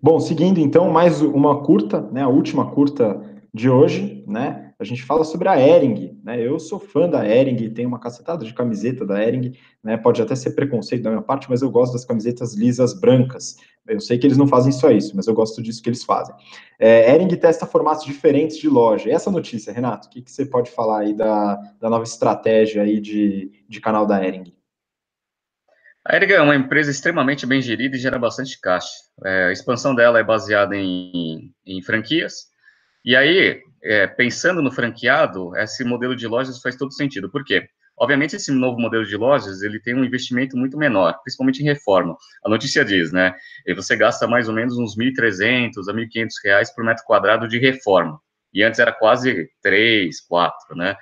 Bom, 0.00 0.20
seguindo 0.20 0.60
então, 0.60 0.90
mais 0.90 1.20
uma 1.20 1.62
curta, 1.62 2.02
né? 2.12 2.22
A 2.22 2.28
última 2.28 2.70
curta 2.70 3.20
de 3.52 3.68
hoje, 3.70 4.22
né? 4.26 4.63
A 4.78 4.84
gente 4.84 5.02
fala 5.02 5.24
sobre 5.24 5.48
a 5.48 5.58
Ering, 5.58 6.20
né? 6.22 6.40
Eu 6.40 6.58
sou 6.58 6.78
fã 6.78 7.08
da 7.08 7.26
Ering, 7.26 7.70
tenho 7.70 7.88
uma 7.88 7.98
cacetada 7.98 8.44
de 8.44 8.52
camiseta 8.52 9.06
da 9.06 9.22
Ering, 9.22 9.52
né? 9.82 9.96
Pode 9.96 10.20
até 10.20 10.34
ser 10.34 10.50
preconceito 10.50 11.02
da 11.02 11.10
minha 11.10 11.22
parte, 11.22 11.48
mas 11.48 11.62
eu 11.62 11.70
gosto 11.70 11.92
das 11.92 12.04
camisetas 12.04 12.54
lisas 12.54 12.98
brancas. 12.98 13.56
Eu 13.86 14.00
sei 14.00 14.18
que 14.18 14.26
eles 14.26 14.36
não 14.36 14.46
fazem 14.46 14.72
só 14.72 14.90
isso, 14.90 15.14
mas 15.14 15.26
eu 15.26 15.34
gosto 15.34 15.62
disso 15.62 15.82
que 15.82 15.88
eles 15.88 16.04
fazem. 16.04 16.34
É, 16.78 17.14
Ering 17.14 17.28
testa 17.36 17.66
formatos 17.66 18.04
diferentes 18.04 18.56
de 18.56 18.68
loja. 18.68 19.08
E 19.08 19.12
essa 19.12 19.30
notícia, 19.30 19.72
Renato, 19.72 20.08
o 20.08 20.10
que, 20.10 20.22
que 20.22 20.30
você 20.30 20.44
pode 20.44 20.70
falar 20.70 21.00
aí 21.00 21.14
da, 21.14 21.56
da 21.80 21.88
nova 21.88 22.04
estratégia 22.04 22.82
aí 22.82 23.00
de, 23.00 23.50
de 23.68 23.80
canal 23.80 24.06
da 24.06 24.24
Ering? 24.24 24.52
A 26.06 26.16
Ering 26.16 26.32
é 26.32 26.42
uma 26.42 26.56
empresa 26.56 26.90
extremamente 26.90 27.46
bem 27.46 27.62
gerida 27.62 27.96
e 27.96 28.00
gera 28.00 28.18
bastante 28.18 28.60
caixa. 28.60 28.92
É, 29.24 29.44
a 29.46 29.52
expansão 29.52 29.94
dela 29.94 30.18
é 30.18 30.24
baseada 30.24 30.76
em, 30.76 31.54
em 31.64 31.80
franquias. 31.80 32.52
E 33.04 33.14
aí, 33.14 33.60
é, 33.82 34.06
pensando 34.06 34.62
no 34.62 34.72
franqueado, 34.72 35.54
esse 35.56 35.84
modelo 35.84 36.16
de 36.16 36.26
lojas 36.26 36.60
faz 36.60 36.74
todo 36.76 36.92
sentido. 36.92 37.30
Por 37.30 37.44
quê? 37.44 37.68
Obviamente, 37.96 38.34
esse 38.34 38.50
novo 38.50 38.80
modelo 38.80 39.04
de 39.04 39.16
lojas, 39.16 39.62
ele 39.62 39.78
tem 39.78 39.94
um 39.94 40.04
investimento 40.04 40.56
muito 40.56 40.76
menor, 40.76 41.20
principalmente 41.22 41.60
em 41.60 41.64
reforma. 41.64 42.16
A 42.44 42.48
notícia 42.48 42.84
diz, 42.84 43.12
né, 43.12 43.34
você 43.76 43.94
gasta 43.94 44.26
mais 44.26 44.48
ou 44.48 44.54
menos 44.54 44.76
uns 44.76 44.96
1.300 44.96 45.88
a 45.88 45.92
1.500 45.92 46.28
reais 46.44 46.74
por 46.74 46.84
metro 46.84 47.04
quadrado 47.04 47.46
de 47.46 47.58
reforma, 47.58 48.18
e 48.52 48.64
antes 48.64 48.80
era 48.80 48.92
quase 48.92 49.48
3, 49.62 50.20
4, 50.22 50.76
né. 50.76 50.96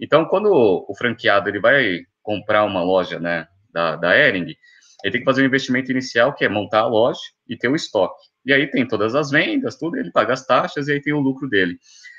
Então, 0.00 0.24
quando 0.24 0.50
o 0.50 0.94
franqueado, 0.96 1.48
ele 1.48 1.60
vai 1.60 2.00
comprar 2.20 2.64
uma 2.64 2.82
loja, 2.82 3.20
né, 3.20 3.46
da, 3.72 3.94
da 3.94 4.18
Ering, 4.18 4.56
ele 5.04 5.12
tem 5.12 5.20
que 5.20 5.24
fazer 5.24 5.42
um 5.42 5.46
investimento 5.46 5.92
inicial, 5.92 6.34
que 6.34 6.44
é 6.44 6.48
montar 6.48 6.80
a 6.80 6.86
loja 6.86 7.20
e 7.48 7.56
ter 7.56 7.68
o 7.68 7.76
estoque. 7.76 8.33
E 8.44 8.52
aí 8.52 8.66
tem 8.70 8.86
todas 8.86 9.14
as 9.14 9.30
vendas, 9.30 9.76
tudo, 9.76 9.96
ele 9.96 10.10
paga 10.10 10.32
as 10.32 10.46
taxas 10.46 10.88
e 10.88 10.92
aí 10.92 11.00
tem 11.00 11.12
o 11.12 11.20
lucro 11.20 11.48
dele. 11.48 11.78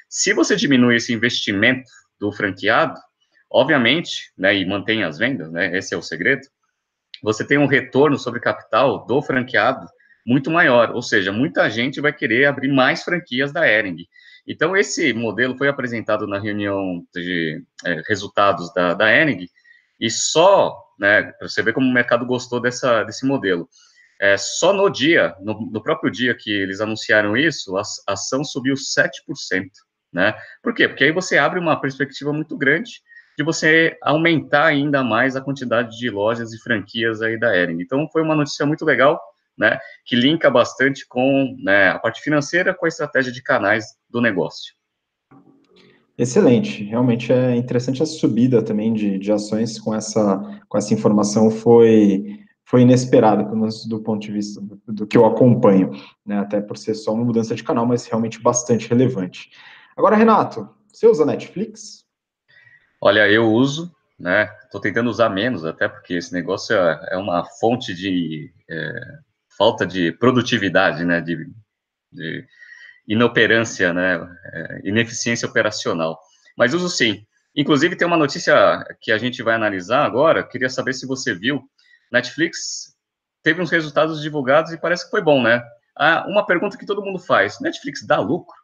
Se 0.10 0.34
você 0.34 0.56
diminui 0.56 0.96
esse 0.96 1.14
investimento 1.14 1.90
do 2.20 2.32
franqueado, 2.32 3.00
obviamente, 3.52 4.32
né, 4.38 4.56
e 4.56 4.66
mantém 4.66 5.04
as 5.04 5.18
vendas, 5.18 5.52
né, 5.52 5.78
esse 5.78 5.94
é 5.94 5.98
o 5.98 6.02
segredo, 6.02 6.42
você 7.22 7.46
tem 7.46 7.58
um 7.58 7.68
retorno 7.68 8.18
sobre 8.18 8.40
capital 8.40 9.06
do 9.06 9.22
franqueado 9.22 9.86
muito 10.26 10.50
maior, 10.50 10.92
ou 10.92 11.02
seja, 11.02 11.32
muita 11.32 11.70
gente 11.70 12.02
vai 12.02 12.12
querer 12.12 12.46
abrir 12.46 12.68
mais 12.68 13.04
franquias 13.04 13.54
da 13.54 13.68
Ering. 13.68 13.98
Então, 14.48 14.76
esse 14.76 15.14
modelo 15.14 15.58
foi 15.58 15.68
apresentado 15.68 16.28
na 16.28 16.40
reunião 16.40 17.04
de 17.14 17.64
é, 17.86 18.02
resultados 18.08 18.74
da, 18.74 18.94
da 18.94 19.12
Ering, 19.12 19.48
e 20.00 20.10
só, 20.10 20.76
né, 21.00 21.24
para 21.24 21.48
você 21.48 21.62
ver 21.62 21.74
como 21.74 21.88
o 21.88 21.94
mercado 21.94 22.26
gostou 22.26 22.60
dessa, 22.60 23.04
desse 23.04 23.26
modelo, 23.26 23.70
é, 24.20 24.38
só 24.38 24.72
no 24.72 24.90
dia, 24.90 25.36
no, 25.42 25.70
no, 25.72 25.84
próprio 25.84 26.12
dia 26.12 26.36
que 26.36 26.52
eles 26.52 26.80
anunciaram 26.80 27.36
isso, 27.36 27.76
a, 27.78 27.82
a 28.08 28.14
ação 28.14 28.44
subiu 28.44 28.76
7%, 28.76 29.12
né? 30.12 30.34
Por 30.64 30.74
quê? 30.74 30.88
Porque 30.88 31.04
aí 31.04 31.12
você 31.12 31.38
abre 31.38 31.60
uma 31.60 31.80
perspectiva 31.80 32.32
muito 32.32 32.58
grande 32.58 33.02
de 33.38 33.44
você 33.44 33.98
aumentar 34.02 34.68
ainda 34.68 35.04
mais 35.04 35.36
a 35.36 35.42
quantidade 35.42 35.98
de 35.98 36.10
lojas 36.10 36.54
e 36.54 36.62
franquias 36.62 37.22
aí 37.22 37.38
da 37.38 37.56
Ering. 37.56 37.82
Então, 37.82 38.08
foi 38.12 38.22
uma 38.22 38.36
notícia 38.36 38.66
muito 38.66 38.86
legal, 38.86 39.20
né, 39.58 39.78
que 40.06 40.16
linka 40.16 40.50
bastante 40.50 41.06
com 41.08 41.56
né, 41.62 41.90
a 41.90 42.00
parte 42.00 42.22
financeira 42.22 42.74
com 42.74 42.86
a 42.86 42.90
estratégia 42.90 43.32
de 43.32 43.42
canais 43.44 43.86
do 44.10 44.22
negócio. 44.22 44.74
Excelente, 46.18 46.82
realmente 46.84 47.34
é 47.34 47.56
interessante 47.56 48.02
a 48.02 48.06
subida 48.06 48.62
também 48.62 48.94
de, 48.94 49.20
de 49.20 49.32
ações 49.34 49.78
com 49.78 49.94
essa, 49.94 50.62
com 50.70 50.78
essa 50.78 50.94
informação 50.94 51.52
foi, 51.52 52.40
foi 52.66 52.82
inesperada, 52.82 53.44
pelo 53.44 53.58
menos 53.58 53.86
do 53.86 54.02
ponto 54.02 54.22
de 54.22 54.32
vista 54.32 54.60
do, 54.60 54.82
do 54.88 55.08
que 55.08 55.18
eu 55.18 55.26
acompanho, 55.26 55.92
né, 56.26 56.40
até 56.40 56.60
por 56.60 56.78
ser 56.78 56.96
só 56.96 57.14
uma 57.14 57.24
mudança 57.24 57.56
de 57.56 57.64
canal, 57.64 57.86
mas 57.86 58.08
realmente 58.08 58.42
bastante 58.42 58.90
relevante. 58.90 59.52
Agora, 59.96 60.16
Renato, 60.16 60.70
você 60.92 61.08
usa 61.08 61.26
Netflix? 61.26 62.04
Olha, 63.00 63.30
eu 63.30 63.52
uso, 63.52 63.94
né, 64.20 64.50
estou 64.64 64.82
tentando 64.82 65.10
usar 65.10 65.30
menos, 65.30 65.64
até 65.64 65.88
porque 65.88 66.16
esse 66.16 66.34
negócio 66.34 66.76
é, 66.76 67.10
é 67.12 67.18
uma 67.18 67.46
fonte 67.46 67.94
de 67.94 68.52
é, 68.70 68.92
falta 69.58 69.86
de 69.86 70.12
produtividade, 70.14 71.06
né, 71.06 71.22
de, 71.22 71.48
de 72.12 72.46
inoperância, 73.08 73.94
né, 73.94 74.16
é, 74.54 74.82
ineficiência 74.84 75.48
operacional. 75.48 76.20
Mas 76.58 76.74
uso 76.74 76.90
sim. 76.90 77.26
Inclusive, 77.56 77.96
tem 77.96 78.08
uma 78.08 78.18
notícia 78.18 78.84
que 79.00 79.12
a 79.12 79.18
gente 79.18 79.42
vai 79.42 79.56
analisar 79.56 80.04
agora, 80.04 80.44
queria 80.44 80.70
saber 80.70 80.94
se 80.94 81.06
você 81.06 81.34
viu. 81.34 81.62
Netflix 82.12 82.96
teve 83.44 83.62
uns 83.62 83.70
resultados 83.70 84.22
divulgados 84.22 84.72
e 84.72 84.78
parece 84.78 85.06
que 85.06 85.12
foi 85.12 85.22
bom, 85.22 85.42
né? 85.42 85.62
Ah, 85.98 86.26
uma 86.28 86.46
pergunta 86.46 86.78
que 86.78 86.86
todo 86.86 87.04
mundo 87.04 87.20
faz: 87.20 87.60
Netflix 87.60 88.06
dá 88.06 88.20
lucro? 88.20 88.56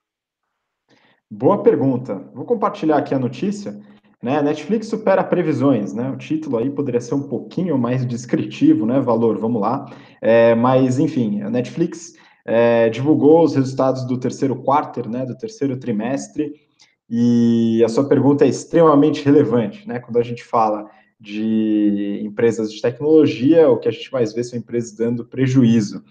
Boa 1.29 1.63
pergunta. 1.63 2.15
Vou 2.33 2.45
compartilhar 2.45 2.97
aqui 2.97 3.15
a 3.15 3.19
notícia. 3.19 3.79
Né? 4.21 4.39
Netflix 4.41 4.87
supera 4.87 5.23
previsões, 5.23 5.93
né? 5.93 6.09
O 6.11 6.17
título 6.17 6.57
aí 6.57 6.69
poderia 6.69 7.01
ser 7.01 7.15
um 7.15 7.27
pouquinho 7.27 7.77
mais 7.77 8.05
descritivo, 8.05 8.85
né? 8.85 8.99
Valor, 8.99 9.39
vamos 9.39 9.61
lá. 9.61 9.91
É, 10.21 10.53
mas, 10.53 10.99
enfim, 10.99 11.41
a 11.41 11.49
Netflix 11.49 12.13
é, 12.45 12.89
divulgou 12.89 13.43
os 13.43 13.55
resultados 13.55 14.05
do 14.05 14.19
terceiro 14.19 14.55
quarter, 14.55 15.07
né, 15.07 15.25
do 15.25 15.37
terceiro 15.37 15.77
trimestre, 15.77 16.53
e 17.09 17.83
a 17.83 17.89
sua 17.89 18.07
pergunta 18.07 18.45
é 18.45 18.47
extremamente 18.47 19.23
relevante, 19.23 19.87
né, 19.87 19.99
quando 19.99 20.17
a 20.17 20.23
gente 20.23 20.43
fala 20.43 20.89
de 21.21 22.19
empresas 22.23 22.73
de 22.73 22.81
tecnologia, 22.81 23.69
o 23.69 23.77
que 23.77 23.87
a 23.87 23.91
gente 23.91 24.11
mais 24.11 24.33
vê 24.33 24.43
são 24.43 24.57
empresas 24.57 24.91
dando 24.93 25.23
prejuízo. 25.23 26.03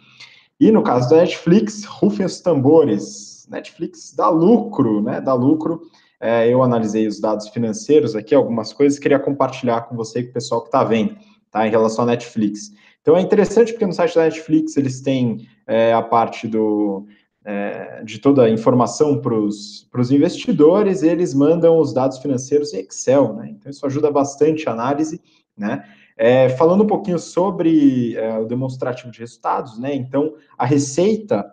E 0.59 0.71
no 0.71 0.83
caso 0.83 1.11
da 1.11 1.17
Netflix, 1.17 1.85
rufem 1.85 2.25
os 2.25 2.41
tambores, 2.41 3.47
Netflix 3.51 4.15
dá 4.15 4.29
lucro, 4.29 5.03
né, 5.03 5.21
dá 5.21 5.35
lucro, 5.35 5.83
é, 6.21 6.49
eu 6.49 6.63
analisei 6.63 7.09
os 7.09 7.19
dados 7.19 7.49
financeiros 7.49 8.15
aqui, 8.15 8.35
algumas 8.35 8.73
coisas, 8.73 8.99
queria 8.99 9.19
compartilhar 9.19 9.83
com 9.83 9.97
você 9.97 10.21
e 10.21 10.25
com 10.25 10.31
o 10.31 10.35
pessoal 10.35 10.61
que 10.61 10.69
está 10.69 10.85
vendo, 10.85 11.17
tá, 11.51 11.67
em 11.67 11.71
relação 11.71 12.05
à 12.05 12.07
Netflix. 12.07 12.71
Então 13.03 13.17
é 13.17 13.21
interessante 13.21 13.73
porque 13.73 13.87
no 13.87 13.93
site 13.93 14.15
da 14.15 14.25
Netflix 14.25 14.77
eles 14.77 15.01
têm 15.01 15.49
é, 15.67 15.93
a 15.93 16.03
parte 16.03 16.47
do, 16.47 17.07
é, 17.45 18.03
de 18.05 18.19
toda 18.19 18.45
a 18.45 18.51
informação 18.51 19.21
para 19.21 19.35
os 19.35 20.11
investidores, 20.11 21.03
eles 21.03 21.33
mandam 21.33 21.79
os 21.79 21.93
dados 21.93 22.19
financeiros 22.19 22.75
em 22.75 22.81
Excel, 22.81 23.35
né? 23.35 23.49
Então 23.51 23.71
isso 23.71 23.85
ajuda 23.87 24.11
bastante 24.11 24.69
a 24.69 24.73
análise, 24.73 25.21
né? 25.57 25.85
É, 26.17 26.51
falando 26.51 26.85
um 26.85 26.87
pouquinho 26.87 27.19
sobre 27.19 28.15
é, 28.15 28.39
o 28.39 28.45
demonstrativo 28.45 29.11
de 29.11 29.21
resultados, 29.21 29.79
né? 29.79 29.95
Então 29.95 30.35
a 30.59 30.67
receita 30.67 31.51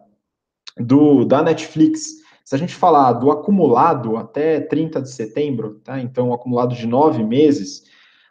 do, 0.79 1.25
da 1.25 1.41
Netflix, 1.41 2.17
se 2.43 2.55
a 2.55 2.57
gente 2.57 2.75
falar 2.75 3.13
do 3.13 3.31
acumulado 3.31 4.17
até 4.17 4.59
30 4.59 5.01
de 5.01 5.11
setembro, 5.11 5.79
tá? 5.83 5.99
Então, 5.99 6.33
acumulado 6.33 6.75
de 6.75 6.87
nove 6.87 7.23
meses, 7.23 7.83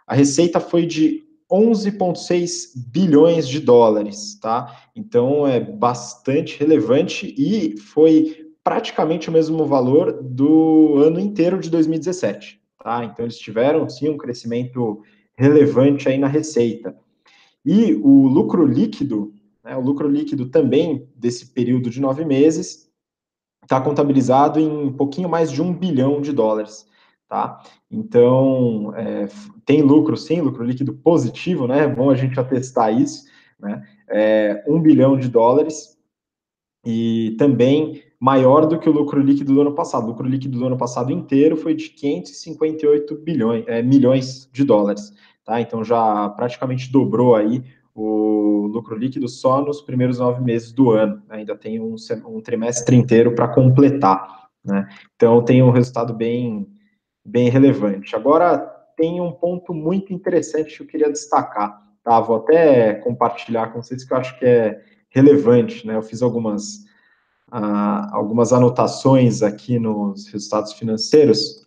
a 0.06 0.14
receita 0.14 0.60
foi 0.60 0.86
de 0.86 1.25
11,6 1.50 2.72
bilhões 2.88 3.46
de 3.46 3.60
dólares, 3.60 4.38
tá? 4.40 4.74
Então 4.94 5.46
é 5.46 5.60
bastante 5.60 6.58
relevante 6.58 7.34
e 7.38 7.78
foi 7.78 8.46
praticamente 8.64 9.28
o 9.28 9.32
mesmo 9.32 9.64
valor 9.64 10.20
do 10.22 10.98
ano 10.98 11.20
inteiro 11.20 11.60
de 11.60 11.70
2017, 11.70 12.60
tá? 12.82 13.04
Então 13.04 13.24
eles 13.24 13.38
tiveram 13.38 13.88
sim 13.88 14.08
um 14.08 14.16
crescimento 14.16 15.02
relevante 15.36 16.08
aí 16.08 16.18
na 16.18 16.26
receita. 16.26 16.96
E 17.64 17.94
o 17.94 18.26
lucro 18.26 18.66
líquido, 18.66 19.32
né, 19.62 19.76
o 19.76 19.80
lucro 19.80 20.08
líquido 20.08 20.46
também 20.46 21.08
desse 21.14 21.52
período 21.52 21.90
de 21.90 22.00
nove 22.00 22.24
meses 22.24 22.90
está 23.62 23.80
contabilizado 23.80 24.58
em 24.58 24.68
um 24.68 24.92
pouquinho 24.92 25.28
mais 25.28 25.50
de 25.50 25.62
um 25.62 25.72
bilhão 25.72 26.20
de 26.20 26.32
dólares 26.32 26.86
tá? 27.28 27.60
Então, 27.90 28.92
é, 28.96 29.28
tem 29.64 29.82
lucro 29.82 30.16
sim, 30.16 30.40
lucro 30.40 30.64
líquido 30.64 30.94
positivo, 30.94 31.66
né? 31.66 31.84
É 31.84 31.88
bom 31.88 32.10
a 32.10 32.14
gente 32.14 32.38
atestar 32.38 32.92
isso, 32.92 33.24
né? 33.58 33.82
É, 34.08 34.64
um 34.68 34.80
bilhão 34.80 35.18
de 35.18 35.28
dólares 35.28 35.96
e 36.84 37.34
também 37.38 38.02
maior 38.20 38.66
do 38.66 38.78
que 38.78 38.88
o 38.88 38.92
lucro 38.92 39.20
líquido 39.20 39.54
do 39.54 39.60
ano 39.60 39.74
passado. 39.74 40.04
O 40.04 40.08
lucro 40.08 40.26
líquido 40.26 40.58
do 40.58 40.66
ano 40.66 40.76
passado 40.76 41.12
inteiro 41.12 41.56
foi 41.56 41.74
de 41.74 41.90
558 41.90 43.14
bilhões, 43.16 43.64
é, 43.66 43.82
milhões 43.82 44.48
de 44.52 44.64
dólares, 44.64 45.12
tá? 45.44 45.60
Então 45.60 45.84
já 45.84 46.28
praticamente 46.30 46.90
dobrou 46.90 47.34
aí 47.34 47.62
o 47.94 48.68
lucro 48.68 48.96
líquido 48.96 49.28
só 49.28 49.60
nos 49.64 49.80
primeiros 49.80 50.18
nove 50.18 50.42
meses 50.42 50.72
do 50.72 50.90
ano. 50.90 51.22
Ainda 51.28 51.56
tem 51.56 51.80
um, 51.80 51.96
um 52.26 52.40
trimestre 52.40 52.94
inteiro 52.94 53.34
para 53.34 53.48
completar, 53.48 54.48
né? 54.64 54.88
Então 55.16 55.42
tem 55.42 55.62
um 55.62 55.70
resultado 55.70 56.14
bem 56.14 56.66
bem 57.26 57.48
relevante. 57.48 58.14
Agora, 58.14 58.58
tem 58.96 59.20
um 59.20 59.32
ponto 59.32 59.74
muito 59.74 60.12
interessante 60.12 60.76
que 60.76 60.82
eu 60.82 60.86
queria 60.86 61.10
destacar, 61.10 61.82
tá? 62.02 62.20
Vou 62.20 62.36
até 62.36 62.94
compartilhar 62.94 63.72
com 63.72 63.82
vocês 63.82 64.04
que 64.04 64.12
eu 64.12 64.16
acho 64.16 64.38
que 64.38 64.44
é 64.46 64.80
relevante, 65.10 65.86
né? 65.86 65.96
Eu 65.96 66.02
fiz 66.02 66.22
algumas, 66.22 66.76
uh, 67.52 68.08
algumas 68.12 68.52
anotações 68.52 69.42
aqui 69.42 69.78
nos 69.78 70.28
resultados 70.28 70.72
financeiros, 70.72 71.66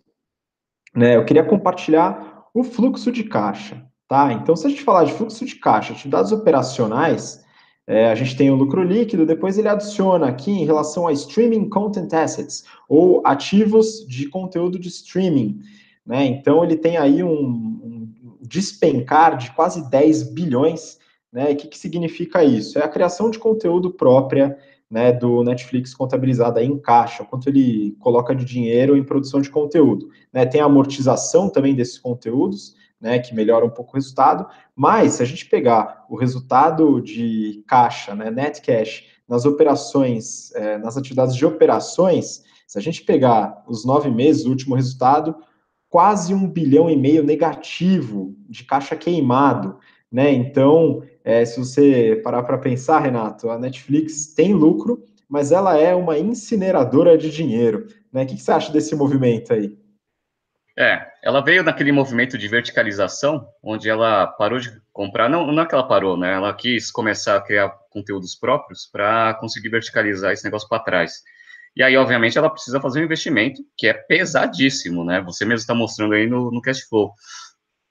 né? 0.94 1.16
Eu 1.16 1.24
queria 1.24 1.44
compartilhar 1.44 2.46
o 2.54 2.64
fluxo 2.64 3.12
de 3.12 3.24
caixa, 3.24 3.86
tá? 4.08 4.32
Então, 4.32 4.56
se 4.56 4.66
a 4.66 4.70
gente 4.70 4.82
falar 4.82 5.04
de 5.04 5.12
fluxo 5.12 5.44
de 5.44 5.56
caixa, 5.56 5.92
atividades 5.92 6.32
operacionais, 6.32 7.44
é, 7.90 8.08
a 8.08 8.14
gente 8.14 8.36
tem 8.36 8.48
o 8.52 8.54
lucro 8.54 8.84
líquido, 8.84 9.26
depois 9.26 9.58
ele 9.58 9.66
adiciona 9.66 10.28
aqui 10.28 10.52
em 10.52 10.64
relação 10.64 11.08
a 11.08 11.12
streaming 11.12 11.68
content 11.68 12.12
assets, 12.12 12.62
ou 12.88 13.20
ativos 13.26 14.06
de 14.06 14.28
conteúdo 14.28 14.78
de 14.78 14.86
streaming. 14.86 15.58
Né? 16.06 16.24
Então, 16.24 16.62
ele 16.62 16.76
tem 16.76 16.98
aí 16.98 17.24
um, 17.24 17.32
um 17.32 18.08
despencar 18.40 19.36
de 19.36 19.50
quase 19.50 19.90
10 19.90 20.22
bilhões. 20.32 21.00
Né? 21.32 21.50
E 21.50 21.54
o 21.54 21.56
que, 21.56 21.66
que 21.66 21.76
significa 21.76 22.44
isso? 22.44 22.78
É 22.78 22.84
a 22.84 22.88
criação 22.88 23.28
de 23.28 23.40
conteúdo 23.40 23.90
própria 23.90 24.56
né, 24.88 25.12
do 25.12 25.42
Netflix 25.42 25.92
contabilizada 25.92 26.62
em 26.62 26.78
caixa, 26.78 27.24
quanto 27.24 27.48
ele 27.48 27.96
coloca 27.98 28.36
de 28.36 28.44
dinheiro 28.44 28.96
em 28.96 29.02
produção 29.02 29.40
de 29.40 29.50
conteúdo. 29.50 30.10
Né? 30.32 30.46
Tem 30.46 30.60
a 30.60 30.66
amortização 30.66 31.48
também 31.48 31.74
desses 31.74 31.98
conteúdos, 31.98 32.76
né, 33.00 33.18
que 33.18 33.34
melhora 33.34 33.64
um 33.64 33.70
pouco 33.70 33.92
o 33.92 33.94
resultado, 33.94 34.46
mas 34.76 35.14
se 35.14 35.22
a 35.22 35.26
gente 35.26 35.46
pegar 35.46 36.04
o 36.08 36.16
resultado 36.16 37.00
de 37.00 37.64
caixa, 37.66 38.14
né, 38.14 38.30
net 38.30 38.60
cash, 38.60 39.04
nas 39.28 39.46
operações, 39.46 40.52
é, 40.54 40.76
nas 40.76 40.96
atividades 40.96 41.34
de 41.34 41.46
operações, 41.46 42.42
se 42.66 42.78
a 42.78 42.82
gente 42.82 43.02
pegar 43.04 43.64
os 43.66 43.84
nove 43.84 44.10
meses, 44.10 44.44
o 44.44 44.50
último 44.50 44.74
resultado, 44.74 45.36
quase 45.88 46.34
um 46.34 46.48
bilhão 46.48 46.88
e 46.90 46.96
meio 46.96 47.22
negativo 47.22 48.34
de 48.48 48.64
caixa 48.64 48.94
queimado, 48.94 49.78
né? 50.10 50.32
Então, 50.32 51.02
é, 51.24 51.44
se 51.44 51.58
você 51.58 52.20
parar 52.22 52.42
para 52.42 52.58
pensar, 52.58 53.00
Renato, 53.00 53.50
a 53.50 53.58
Netflix 53.58 54.34
tem 54.34 54.54
lucro, 54.54 55.04
mas 55.28 55.52
ela 55.52 55.76
é 55.78 55.94
uma 55.94 56.18
incineradora 56.18 57.16
de 57.16 57.30
dinheiro, 57.30 57.86
né? 58.12 58.24
O 58.24 58.26
que, 58.26 58.36
que 58.36 58.42
você 58.42 58.52
acha 58.52 58.72
desse 58.72 58.94
movimento 58.94 59.52
aí? 59.52 59.76
É, 60.80 61.06
ela 61.22 61.44
veio 61.44 61.62
naquele 61.62 61.92
movimento 61.92 62.38
de 62.38 62.48
verticalização, 62.48 63.46
onde 63.62 63.90
ela 63.90 64.26
parou 64.26 64.58
de 64.58 64.72
comprar, 64.94 65.28
não, 65.28 65.52
não 65.52 65.62
é 65.62 65.66
que 65.66 65.74
ela 65.74 65.86
parou, 65.86 66.16
né? 66.16 66.32
Ela 66.32 66.54
quis 66.54 66.90
começar 66.90 67.36
a 67.36 67.40
criar 67.42 67.68
conteúdos 67.90 68.34
próprios 68.34 68.86
para 68.90 69.34
conseguir 69.34 69.68
verticalizar 69.68 70.32
esse 70.32 70.42
negócio 70.42 70.66
para 70.66 70.82
trás. 70.82 71.20
E 71.76 71.82
aí, 71.82 71.98
obviamente, 71.98 72.38
ela 72.38 72.48
precisa 72.48 72.80
fazer 72.80 73.00
um 73.00 73.04
investimento 73.04 73.60
que 73.76 73.88
é 73.88 73.92
pesadíssimo, 73.92 75.04
né? 75.04 75.20
Você 75.20 75.44
mesmo 75.44 75.60
está 75.60 75.74
mostrando 75.74 76.14
aí 76.14 76.26
no, 76.26 76.50
no 76.50 76.62
cash 76.62 76.80
flow. 76.88 77.12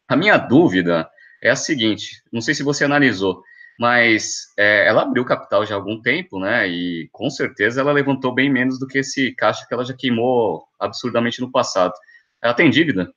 A 0.07 0.15
minha 0.15 0.39
dúvida 0.39 1.07
é 1.43 1.51
a 1.51 1.55
seguinte: 1.55 2.23
não 2.33 2.41
sei 2.41 2.55
se 2.55 2.63
você 2.63 2.85
analisou, 2.85 3.43
mas 3.79 4.47
é, 4.57 4.87
ela 4.87 5.03
abriu 5.03 5.23
capital 5.23 5.63
já 5.63 5.75
há 5.75 5.77
algum 5.77 6.01
tempo, 6.01 6.39
né? 6.39 6.67
E 6.67 7.07
com 7.11 7.29
certeza 7.29 7.81
ela 7.81 7.91
levantou 7.91 8.33
bem 8.33 8.51
menos 8.51 8.79
do 8.79 8.87
que 8.87 8.97
esse 8.97 9.31
caixa 9.35 9.63
que 9.67 9.73
ela 9.75 9.85
já 9.85 9.93
queimou 9.93 10.63
absurdamente 10.79 11.39
no 11.39 11.51
passado. 11.51 11.93
Ela 12.41 12.53
tem 12.53 12.69
dívida? 12.69 13.11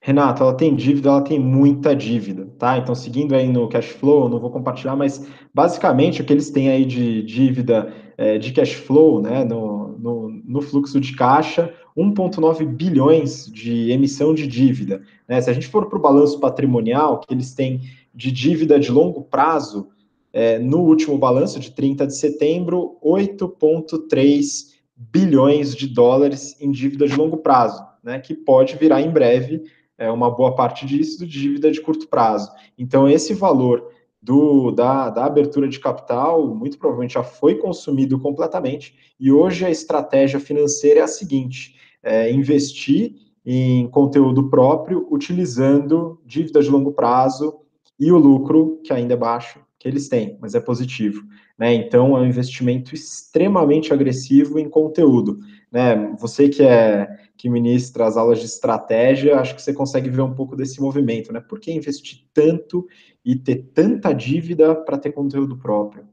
Renato, 0.00 0.42
ela 0.42 0.54
tem 0.54 0.74
dívida, 0.74 1.08
ela 1.08 1.22
tem 1.22 1.38
muita 1.38 1.96
dívida, 1.96 2.46
tá? 2.58 2.76
Então, 2.76 2.94
seguindo 2.94 3.34
aí 3.34 3.48
no 3.48 3.68
cash 3.70 3.86
flow, 3.86 4.28
não 4.28 4.38
vou 4.38 4.50
compartilhar, 4.50 4.94
mas 4.94 5.26
basicamente 5.54 6.20
o 6.20 6.24
que 6.26 6.32
eles 6.32 6.50
têm 6.50 6.68
aí 6.68 6.84
de 6.84 7.22
dívida 7.22 7.90
é, 8.18 8.36
de 8.36 8.52
cash 8.52 8.74
flow, 8.74 9.22
né, 9.22 9.44
no, 9.44 9.96
no, 9.98 10.28
no 10.44 10.60
fluxo 10.60 11.00
de 11.00 11.16
caixa, 11.16 11.72
1,9 11.96 12.66
bilhões 12.66 13.46
de 13.46 13.90
emissão 13.90 14.34
de 14.34 14.46
dívida. 14.46 15.00
Né? 15.26 15.40
Se 15.40 15.48
a 15.48 15.54
gente 15.54 15.68
for 15.68 15.88
para 15.88 15.98
o 15.98 16.02
balanço 16.02 16.38
patrimonial, 16.38 17.20
que 17.20 17.32
eles 17.32 17.54
têm 17.54 17.80
de 18.14 18.30
dívida 18.30 18.78
de 18.78 18.90
longo 18.90 19.22
prazo, 19.22 19.88
é, 20.34 20.58
no 20.58 20.80
último 20.80 21.16
balanço 21.16 21.58
de 21.58 21.70
30 21.70 22.06
de 22.08 22.16
setembro, 22.16 22.98
8,3 23.02 24.73
bilhões 24.96 25.74
de 25.74 25.86
dólares 25.86 26.56
em 26.60 26.70
dívida 26.70 27.06
de 27.06 27.16
longo 27.16 27.38
prazo, 27.38 27.84
né, 28.02 28.18
que 28.18 28.34
pode 28.34 28.76
virar 28.76 29.00
em 29.00 29.10
breve 29.10 29.62
é, 29.98 30.10
uma 30.10 30.30
boa 30.30 30.54
parte 30.54 30.86
disso 30.86 31.26
de 31.26 31.26
dívida 31.26 31.70
de 31.70 31.80
curto 31.80 32.08
prazo. 32.08 32.50
Então, 32.78 33.08
esse 33.08 33.34
valor 33.34 33.90
do, 34.20 34.70
da, 34.70 35.10
da 35.10 35.26
abertura 35.26 35.68
de 35.68 35.78
capital 35.78 36.54
muito 36.54 36.78
provavelmente 36.78 37.14
já 37.14 37.22
foi 37.22 37.56
consumido 37.56 38.18
completamente, 38.18 38.94
e 39.20 39.30
hoje 39.30 39.64
a 39.64 39.70
estratégia 39.70 40.40
financeira 40.40 41.00
é 41.00 41.02
a 41.02 41.08
seguinte: 41.08 41.76
é 42.02 42.30
investir 42.30 43.16
em 43.44 43.86
conteúdo 43.88 44.48
próprio, 44.48 45.06
utilizando 45.10 46.20
dívida 46.24 46.62
de 46.62 46.70
longo 46.70 46.92
prazo 46.92 47.60
e 48.00 48.10
o 48.10 48.18
lucro, 48.18 48.80
que 48.82 48.92
ainda 48.92 49.14
é 49.14 49.16
baixo, 49.16 49.60
eles 49.84 50.08
têm, 50.08 50.38
mas 50.40 50.54
é 50.54 50.60
positivo. 50.60 51.22
Né? 51.58 51.74
Então, 51.74 52.16
é 52.16 52.20
um 52.20 52.26
investimento 52.26 52.94
extremamente 52.94 53.92
agressivo 53.92 54.58
em 54.58 54.68
conteúdo. 54.68 55.38
Né? 55.70 56.14
Você 56.18 56.48
que 56.48 56.62
é 56.62 57.06
que 57.36 57.50
ministra 57.50 58.06
as 58.06 58.16
aulas 58.16 58.38
de 58.38 58.46
estratégia, 58.46 59.38
acho 59.38 59.54
que 59.54 59.62
você 59.62 59.72
consegue 59.72 60.08
ver 60.08 60.22
um 60.22 60.34
pouco 60.34 60.56
desse 60.56 60.80
movimento, 60.80 61.32
né? 61.32 61.40
Por 61.40 61.58
que 61.58 61.72
investir 61.72 62.20
tanto 62.32 62.86
e 63.24 63.34
ter 63.34 63.56
tanta 63.74 64.12
dívida 64.12 64.74
para 64.74 64.96
ter 64.96 65.12
conteúdo 65.12 65.58
próprio? 65.58 66.08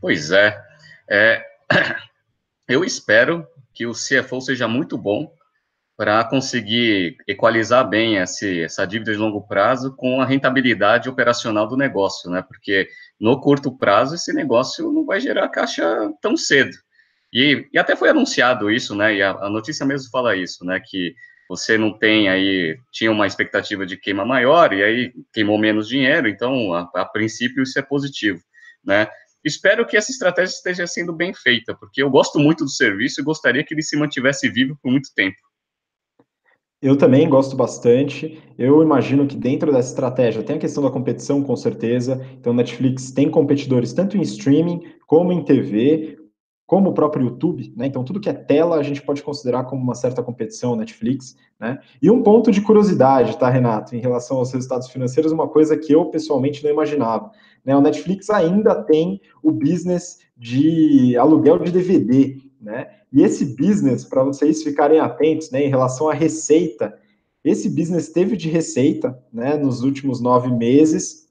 Pois 0.00 0.30
é. 0.30 0.58
é. 1.08 1.44
Eu 2.66 2.82
espero 2.82 3.46
que 3.74 3.86
o 3.86 3.92
CFO 3.92 4.40
seja 4.40 4.66
muito 4.66 4.96
bom 4.96 5.32
para 6.02 6.24
conseguir 6.24 7.16
equalizar 7.28 7.88
bem 7.88 8.16
esse, 8.16 8.62
essa 8.62 8.84
dívida 8.84 9.12
de 9.12 9.18
longo 9.18 9.40
prazo 9.46 9.94
com 9.94 10.20
a 10.20 10.24
rentabilidade 10.24 11.08
operacional 11.08 11.68
do 11.68 11.76
negócio, 11.76 12.28
né? 12.28 12.42
Porque 12.42 12.88
no 13.20 13.40
curto 13.40 13.78
prazo 13.78 14.16
esse 14.16 14.32
negócio 14.32 14.90
não 14.90 15.06
vai 15.06 15.20
gerar 15.20 15.48
caixa 15.48 15.84
tão 16.20 16.36
cedo. 16.36 16.76
E, 17.32 17.68
e 17.72 17.78
até 17.78 17.94
foi 17.94 18.08
anunciado 18.08 18.68
isso, 18.68 18.96
né? 18.96 19.14
E 19.14 19.22
a, 19.22 19.30
a, 19.30 19.48
notícia 19.48 19.86
mesmo 19.86 20.10
fala 20.10 20.34
isso, 20.34 20.64
né? 20.64 20.82
Que 20.84 21.14
você 21.48 21.78
não 21.78 21.96
tem 21.96 22.28
aí, 22.28 22.76
tinha 22.90 23.12
uma 23.12 23.28
expectativa 23.28 23.86
de 23.86 23.96
queima 23.96 24.24
maior 24.24 24.72
e 24.72 24.82
aí 24.82 25.12
queimou 25.32 25.56
menos 25.56 25.86
dinheiro, 25.86 26.26
então 26.26 26.74
a, 26.74 26.90
a 26.96 27.04
princípio 27.04 27.62
isso 27.62 27.78
é 27.78 27.82
positivo, 27.82 28.42
né? 28.84 29.06
Espero 29.44 29.86
que 29.86 29.96
essa 29.96 30.10
estratégia 30.10 30.52
esteja 30.52 30.84
sendo 30.84 31.12
bem 31.12 31.32
feita, 31.32 31.76
porque 31.76 32.02
eu 32.02 32.10
gosto 32.10 32.40
muito 32.40 32.64
do 32.64 32.70
serviço 32.70 33.20
e 33.20 33.24
gostaria 33.24 33.62
que 33.62 33.72
ele 33.72 33.82
se 33.82 33.96
mantivesse 33.96 34.48
vivo 34.50 34.76
por 34.82 34.90
muito 34.90 35.14
tempo. 35.14 35.36
Eu 36.82 36.98
também 36.98 37.28
gosto 37.28 37.54
bastante. 37.54 38.42
Eu 38.58 38.82
imagino 38.82 39.24
que 39.24 39.36
dentro 39.36 39.70
dessa 39.70 39.90
estratégia 39.90 40.42
tem 40.42 40.56
a 40.56 40.58
questão 40.58 40.82
da 40.82 40.90
competição, 40.90 41.40
com 41.40 41.54
certeza. 41.54 42.20
Então, 42.40 42.52
Netflix 42.52 43.12
tem 43.12 43.30
competidores 43.30 43.92
tanto 43.92 44.16
em 44.16 44.22
streaming 44.22 44.82
como 45.06 45.32
em 45.32 45.44
TV, 45.44 46.18
como 46.66 46.90
o 46.90 46.92
próprio 46.92 47.26
YouTube, 47.26 47.72
né? 47.76 47.86
Então, 47.86 48.02
tudo 48.02 48.18
que 48.18 48.28
é 48.28 48.32
tela 48.32 48.76
a 48.76 48.82
gente 48.82 49.00
pode 49.00 49.22
considerar 49.22 49.64
como 49.64 49.80
uma 49.80 49.94
certa 49.94 50.24
competição 50.24 50.74
Netflix, 50.74 51.36
né? 51.60 51.78
E 52.00 52.10
um 52.10 52.20
ponto 52.20 52.50
de 52.50 52.60
curiosidade, 52.60 53.38
tá, 53.38 53.48
Renato, 53.48 53.94
em 53.94 54.00
relação 54.00 54.38
aos 54.38 54.52
resultados 54.52 54.88
financeiros, 54.88 55.30
uma 55.30 55.46
coisa 55.46 55.76
que 55.76 55.92
eu 55.92 56.06
pessoalmente 56.06 56.64
não 56.64 56.70
imaginava. 56.70 57.30
Né? 57.64 57.76
O 57.76 57.80
Netflix 57.80 58.28
ainda 58.28 58.74
tem 58.74 59.20
o 59.40 59.52
business 59.52 60.18
de 60.36 61.16
aluguel 61.16 61.58
de 61.58 61.70
DVD, 61.70 62.38
né? 62.62 62.88
E 63.12 63.22
esse 63.22 63.44
business, 63.56 64.04
para 64.04 64.22
vocês 64.22 64.62
ficarem 64.62 65.00
atentos, 65.00 65.50
né, 65.50 65.64
em 65.64 65.68
relação 65.68 66.08
à 66.08 66.14
receita, 66.14 66.96
esse 67.44 67.68
business 67.68 68.08
teve 68.10 68.36
de 68.36 68.48
receita, 68.48 69.18
né, 69.32 69.56
nos 69.56 69.82
últimos 69.82 70.20
nove 70.20 70.50
meses, 70.50 71.28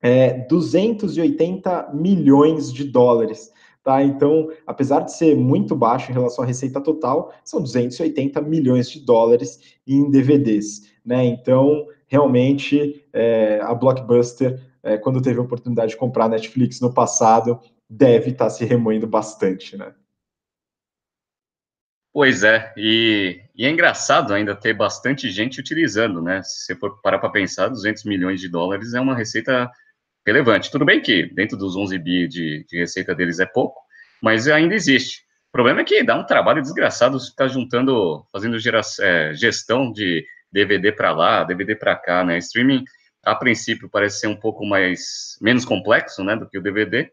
é, 0.00 0.46
280 0.46 1.90
milhões 1.92 2.72
de 2.72 2.84
dólares. 2.84 3.52
Tá? 3.82 4.02
Então, 4.02 4.50
apesar 4.66 5.00
de 5.00 5.12
ser 5.12 5.36
muito 5.36 5.76
baixo 5.76 6.10
em 6.10 6.14
relação 6.14 6.44
à 6.44 6.46
receita 6.46 6.80
total, 6.80 7.32
são 7.44 7.60
280 7.60 8.40
milhões 8.40 8.90
de 8.90 9.00
dólares 9.00 9.76
em 9.86 10.10
DVDs. 10.10 10.90
Né? 11.04 11.26
Então, 11.26 11.86
realmente, 12.06 13.04
é, 13.12 13.60
a 13.62 13.74
Blockbuster, 13.74 14.62
é, 14.82 14.96
quando 14.96 15.20
teve 15.20 15.38
a 15.38 15.42
oportunidade 15.42 15.92
de 15.92 15.96
comprar 15.96 16.26
a 16.26 16.28
Netflix 16.28 16.80
no 16.80 16.92
passado, 16.92 17.60
deve 17.88 18.30
estar 18.30 18.46
tá 18.46 18.50
se 18.50 18.64
remoendo 18.64 19.06
bastante. 19.06 19.76
Né? 19.76 19.92
Pois 22.18 22.42
é, 22.42 22.72
e, 22.76 23.40
e, 23.54 23.64
é 23.64 23.70
engraçado 23.70 24.34
ainda 24.34 24.52
ter 24.52 24.74
bastante 24.74 25.30
gente 25.30 25.60
utilizando, 25.60 26.20
né? 26.20 26.42
Se 26.42 26.64
você 26.64 26.74
for 26.74 27.00
parar 27.00 27.20
para 27.20 27.30
pensar, 27.30 27.68
200 27.68 28.02
milhões 28.02 28.40
de 28.40 28.48
dólares 28.48 28.92
é 28.92 29.00
uma 29.00 29.14
receita 29.14 29.70
relevante. 30.26 30.68
Tudo 30.68 30.84
bem 30.84 31.00
que 31.00 31.32
dentro 31.32 31.56
dos 31.56 31.76
11 31.76 31.96
bi 31.96 32.26
de, 32.26 32.66
de 32.68 32.76
receita 32.76 33.14
deles 33.14 33.38
é 33.38 33.46
pouco, 33.46 33.80
mas 34.20 34.48
ainda 34.48 34.74
existe. 34.74 35.20
O 35.50 35.52
problema 35.52 35.82
é 35.82 35.84
que 35.84 36.02
dá 36.02 36.18
um 36.18 36.26
trabalho 36.26 36.60
desgraçado 36.60 37.20
ficar 37.20 37.46
juntando, 37.46 38.26
fazendo 38.32 38.58
gera, 38.58 38.80
é, 38.98 39.32
gestão 39.34 39.92
de 39.92 40.26
DVD 40.50 40.90
para 40.90 41.12
lá, 41.12 41.44
DVD 41.44 41.76
para 41.76 41.94
cá, 41.94 42.24
né? 42.24 42.36
Streaming, 42.38 42.82
a 43.24 43.36
princípio, 43.36 43.88
parece 43.88 44.18
ser 44.18 44.26
um 44.26 44.36
pouco 44.36 44.66
mais 44.66 45.38
menos 45.40 45.64
complexo, 45.64 46.24
né, 46.24 46.34
do 46.34 46.48
que 46.48 46.58
o 46.58 46.62
DVD, 46.62 47.12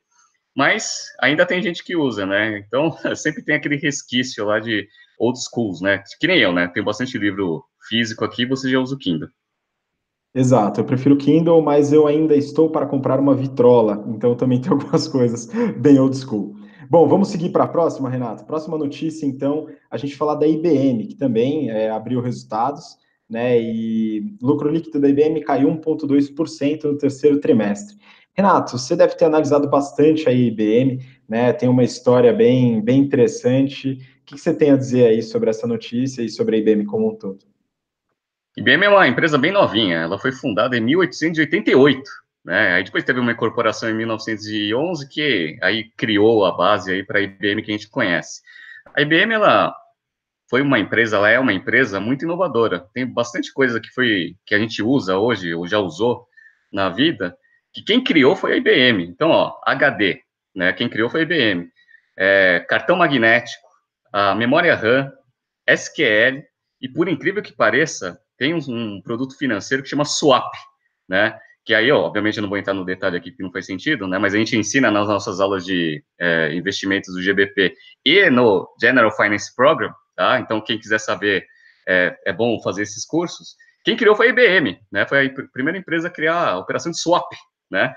mas 0.55 1.11
ainda 1.19 1.45
tem 1.45 1.61
gente 1.61 1.83
que 1.83 1.95
usa, 1.95 2.25
né? 2.25 2.59
Então 2.59 2.95
sempre 3.15 3.43
tem 3.43 3.55
aquele 3.55 3.75
resquício 3.75 4.45
lá 4.45 4.59
de 4.59 4.87
old 5.19 5.37
schools, 5.39 5.81
né? 5.81 6.03
Que 6.19 6.27
nem 6.27 6.39
eu, 6.39 6.53
né? 6.53 6.67
Tenho 6.67 6.85
bastante 6.85 7.17
livro 7.17 7.63
físico 7.87 8.23
aqui, 8.23 8.45
você 8.45 8.69
já 8.69 8.79
usa 8.79 8.95
o 8.95 8.97
Kindle. 8.97 9.29
Exato, 10.33 10.81
eu 10.81 10.85
prefiro 10.85 11.15
Kindle, 11.15 11.61
mas 11.61 11.93
eu 11.93 12.07
ainda 12.07 12.35
estou 12.35 12.69
para 12.69 12.85
comprar 12.85 13.21
uma 13.21 13.33
vitrola, 13.33 14.03
então 14.09 14.35
também 14.35 14.59
tem 14.61 14.69
algumas 14.71 15.07
coisas 15.07 15.47
bem 15.77 15.97
old 15.97 16.15
school. 16.15 16.55
Bom, 16.89 17.07
vamos 17.07 17.29
seguir 17.29 17.49
para 17.49 17.63
a 17.63 17.67
próxima, 17.67 18.09
Renato. 18.09 18.45
Próxima 18.45 18.77
notícia, 18.77 19.25
então, 19.25 19.67
a 19.89 19.97
gente 19.97 20.15
falar 20.15 20.35
da 20.35 20.45
IBM, 20.45 21.07
que 21.07 21.15
também 21.15 21.69
é, 21.69 21.89
abriu 21.89 22.21
resultados, 22.21 22.97
né? 23.29 23.59
E 23.59 24.35
lucro 24.41 24.69
líquido 24.69 24.99
da 24.99 25.09
IBM 25.09 25.41
caiu 25.41 25.69
1,2% 25.69 26.83
no 26.83 26.97
terceiro 26.97 27.39
trimestre. 27.39 27.95
Renato, 28.35 28.77
você 28.77 28.97
deve 28.97 29.15
ter 29.15 29.25
analisado 29.25 29.69
bastante 29.69 30.27
a 30.27 30.31
IBM, 30.31 30.99
né? 31.27 31.53
Tem 31.53 31.69
uma 31.69 31.83
história 31.83 32.33
bem, 32.33 32.81
bem 32.81 32.99
interessante. 32.99 33.93
O 34.21 34.25
que 34.25 34.37
você 34.37 34.53
tem 34.53 34.71
a 34.71 34.77
dizer 34.77 35.07
aí 35.07 35.23
sobre 35.23 35.49
essa 35.49 35.65
notícia 35.65 36.21
e 36.21 36.27
sobre 36.27 36.57
a 36.57 36.59
IBM 36.59 36.85
como 36.85 37.09
um 37.09 37.15
todo? 37.15 37.39
IBM 38.57 38.85
é 38.85 38.89
uma 38.89 39.07
empresa 39.07 39.37
bem 39.37 39.51
novinha, 39.51 39.97
ela 39.99 40.19
foi 40.19 40.31
fundada 40.31 40.77
em 40.77 40.81
1888, 40.81 42.01
né? 42.43 42.73
Aí 42.73 42.83
depois 42.83 43.03
teve 43.03 43.19
uma 43.19 43.31
incorporação 43.31 43.89
em 43.89 43.93
1911 43.93 45.09
que 45.09 45.57
aí 45.61 45.89
criou 45.97 46.45
a 46.45 46.51
base 46.51 46.91
aí 46.91 47.03
para 47.03 47.19
a 47.19 47.21
IBM 47.21 47.61
que 47.61 47.71
a 47.71 47.73
gente 47.73 47.89
conhece. 47.89 48.41
A 48.93 49.01
IBM 49.01 49.33
ela 49.33 49.73
foi 50.49 50.61
uma 50.61 50.79
empresa, 50.79 51.17
ela 51.17 51.29
é 51.29 51.39
uma 51.39 51.53
empresa 51.53 51.99
muito 51.99 52.23
inovadora. 52.23 52.85
Tem 52.93 53.05
bastante 53.05 53.51
coisa 53.53 53.79
que 53.79 53.89
foi 53.89 54.35
que 54.45 54.55
a 54.55 54.59
gente 54.59 54.81
usa 54.83 55.17
hoje 55.17 55.53
ou 55.53 55.67
já 55.67 55.79
usou 55.79 56.27
na 56.71 56.89
vida, 56.89 57.37
que 57.75 57.83
quem 57.83 58.01
criou 58.01 58.38
foi 58.38 58.53
a 58.53 58.55
IBM. 58.55 59.03
Então, 59.03 59.29
ó, 59.29 59.59
HD, 59.65 60.21
né? 60.55 60.71
Quem 60.71 60.88
criou 60.88 61.09
foi 61.09 61.19
a 61.19 61.23
IBM. 61.23 61.69
É, 62.17 62.65
cartão 62.69 62.95
magnético, 62.95 63.67
a 64.13 64.33
memória 64.33 64.73
RAM, 64.73 65.11
SQL 65.67 66.41
E 66.79 66.88
por 66.88 67.09
incrível 67.09 67.43
que 67.43 67.51
pareça, 67.51 68.17
tem 68.38 68.53
um, 68.53 68.59
um 68.69 69.01
produto 69.01 69.38
financeiro 69.38 69.83
que 69.83 69.89
chama 69.89 70.05
Swap, 70.05 70.53
né? 71.09 71.38
Que 71.65 71.73
aí, 71.73 71.91
ó, 71.91 72.05
obviamente, 72.05 72.38
eu 72.38 72.43
não 72.43 72.49
vou 72.49 72.57
entrar 72.57 72.73
no 72.73 72.85
detalhe 72.85 73.17
aqui 73.17 73.31
que 73.31 73.43
não 73.43 73.51
faz 73.51 73.65
sentido, 73.65 74.07
né? 74.07 74.17
Mas 74.17 74.33
a 74.33 74.38
gente 74.38 74.55
ensina 74.55 74.89
nas 74.89 75.09
nossas 75.09 75.41
aulas 75.41 75.65
de 75.65 76.01
é, 76.17 76.53
investimentos 76.53 77.13
do 77.13 77.21
GBP 77.21 77.75
e 78.05 78.29
no 78.29 78.69
General 78.79 79.11
Finance 79.13 79.53
Program, 79.53 79.93
tá? 80.15 80.39
Então, 80.39 80.61
quem 80.61 80.79
quiser 80.79 80.99
saber, 80.99 81.45
é, 81.85 82.17
é 82.25 82.31
bom 82.31 82.61
fazer 82.61 82.83
esses 82.83 83.05
cursos. 83.05 83.55
Quem 83.83 83.97
criou 83.97 84.15
foi 84.15 84.27
a 84.27 84.29
IBM, 84.29 84.79
né? 84.89 85.05
Foi 85.05 85.25
a 85.25 85.29
primeira 85.51 85.77
empresa 85.77 86.07
a 86.07 86.11
criar 86.11 86.51
a 86.51 86.57
operação 86.57 86.91
de 86.91 86.99
swap, 86.99 87.27
né? 87.69 87.93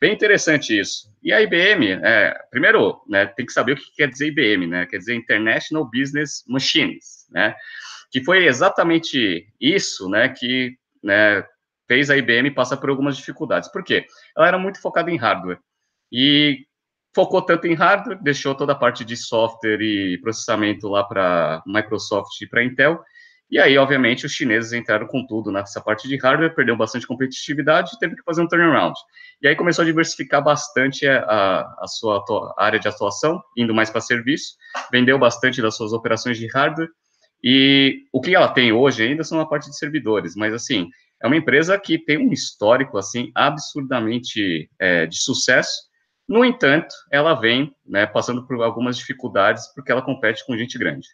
Bem 0.00 0.12
interessante 0.12 0.78
isso. 0.78 1.10
E 1.22 1.32
a 1.32 1.40
IBM, 1.40 1.92
é, 2.02 2.38
primeiro, 2.50 3.00
né, 3.08 3.26
tem 3.26 3.46
que 3.46 3.52
saber 3.52 3.72
o 3.72 3.76
que 3.76 3.94
quer 3.96 4.08
dizer 4.08 4.28
IBM, 4.28 4.66
né? 4.66 4.86
Quer 4.86 4.98
dizer 4.98 5.14
International 5.14 5.88
Business 5.90 6.44
Machines, 6.46 7.26
né? 7.30 7.54
Que 8.10 8.22
foi 8.22 8.46
exatamente 8.46 9.46
isso, 9.60 10.08
né, 10.08 10.28
que 10.28 10.76
né, 11.02 11.44
fez 11.88 12.10
a 12.10 12.16
IBM 12.16 12.50
passar 12.50 12.76
por 12.76 12.90
algumas 12.90 13.16
dificuldades. 13.16 13.70
Por 13.70 13.82
quê? 13.82 14.06
Ela 14.36 14.48
era 14.48 14.58
muito 14.58 14.80
focada 14.80 15.10
em 15.10 15.16
hardware. 15.16 15.58
E 16.12 16.66
focou 17.14 17.40
tanto 17.40 17.66
em 17.66 17.74
hardware, 17.74 18.22
deixou 18.22 18.54
toda 18.54 18.72
a 18.72 18.76
parte 18.76 19.04
de 19.04 19.16
software 19.16 19.80
e 19.80 20.18
processamento 20.18 20.88
lá 20.88 21.02
para 21.02 21.62
Microsoft 21.66 22.40
e 22.42 22.46
para 22.46 22.62
Intel, 22.62 23.02
e 23.48 23.58
aí, 23.58 23.78
obviamente, 23.78 24.26
os 24.26 24.32
chineses 24.32 24.72
entraram 24.72 25.06
com 25.06 25.24
tudo 25.24 25.52
nessa 25.52 25.80
parte 25.80 26.08
de 26.08 26.16
hardware, 26.16 26.54
perdeu 26.54 26.76
bastante 26.76 27.06
competitividade 27.06 27.92
e 27.94 27.98
teve 27.98 28.16
que 28.16 28.22
fazer 28.24 28.42
um 28.42 28.48
turnaround. 28.48 28.94
E 29.40 29.46
aí 29.46 29.54
começou 29.54 29.82
a 29.82 29.86
diversificar 29.86 30.42
bastante 30.42 31.06
a, 31.06 31.60
a 31.78 31.86
sua 31.86 32.24
área 32.58 32.80
de 32.80 32.88
atuação, 32.88 33.40
indo 33.56 33.72
mais 33.72 33.88
para 33.88 34.00
serviço, 34.00 34.54
vendeu 34.90 35.18
bastante 35.18 35.62
das 35.62 35.76
suas 35.76 35.92
operações 35.92 36.38
de 36.38 36.46
hardware, 36.48 36.88
e 37.42 38.04
o 38.12 38.20
que 38.20 38.34
ela 38.34 38.48
tem 38.48 38.72
hoje 38.72 39.04
ainda 39.04 39.22
são 39.22 39.38
a 39.38 39.46
parte 39.46 39.70
de 39.70 39.78
servidores, 39.78 40.34
mas 40.34 40.52
assim, 40.52 40.88
é 41.22 41.26
uma 41.26 41.36
empresa 41.36 41.78
que 41.78 41.98
tem 41.98 42.18
um 42.18 42.32
histórico, 42.32 42.98
assim, 42.98 43.30
absurdamente 43.34 44.68
é, 44.78 45.06
de 45.06 45.16
sucesso, 45.22 45.86
no 46.28 46.44
entanto, 46.44 46.92
ela 47.12 47.34
vem 47.34 47.72
né, 47.86 48.04
passando 48.04 48.44
por 48.46 48.60
algumas 48.60 48.98
dificuldades, 48.98 49.72
porque 49.74 49.92
ela 49.92 50.02
compete 50.02 50.44
com 50.44 50.56
gente 50.56 50.76
grande. 50.76 51.06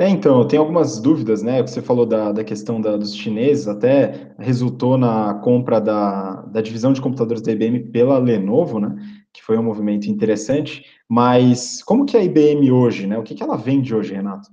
É, 0.00 0.08
então, 0.08 0.38
eu 0.38 0.46
tenho 0.46 0.62
algumas 0.62 0.98
dúvidas, 0.98 1.42
né? 1.42 1.60
Você 1.60 1.82
falou 1.82 2.06
da, 2.06 2.32
da 2.32 2.42
questão 2.42 2.80
da, 2.80 2.96
dos 2.96 3.14
chineses, 3.14 3.68
até 3.68 4.32
resultou 4.38 4.96
na 4.96 5.34
compra 5.34 5.78
da, 5.78 6.36
da 6.46 6.62
divisão 6.62 6.94
de 6.94 7.02
computadores 7.02 7.42
da 7.42 7.52
IBM 7.52 7.90
pela 7.90 8.16
Lenovo, 8.16 8.80
né? 8.80 8.96
Que 9.30 9.42
foi 9.42 9.58
um 9.58 9.62
movimento 9.62 10.06
interessante. 10.06 10.86
Mas 11.06 11.82
como 11.82 12.06
que 12.06 12.16
é 12.16 12.20
a 12.20 12.24
IBM 12.24 12.70
hoje, 12.70 13.06
né? 13.06 13.18
O 13.18 13.22
que, 13.22 13.34
que 13.34 13.42
ela 13.42 13.58
vende 13.58 13.94
hoje, 13.94 14.14
Renato? 14.14 14.48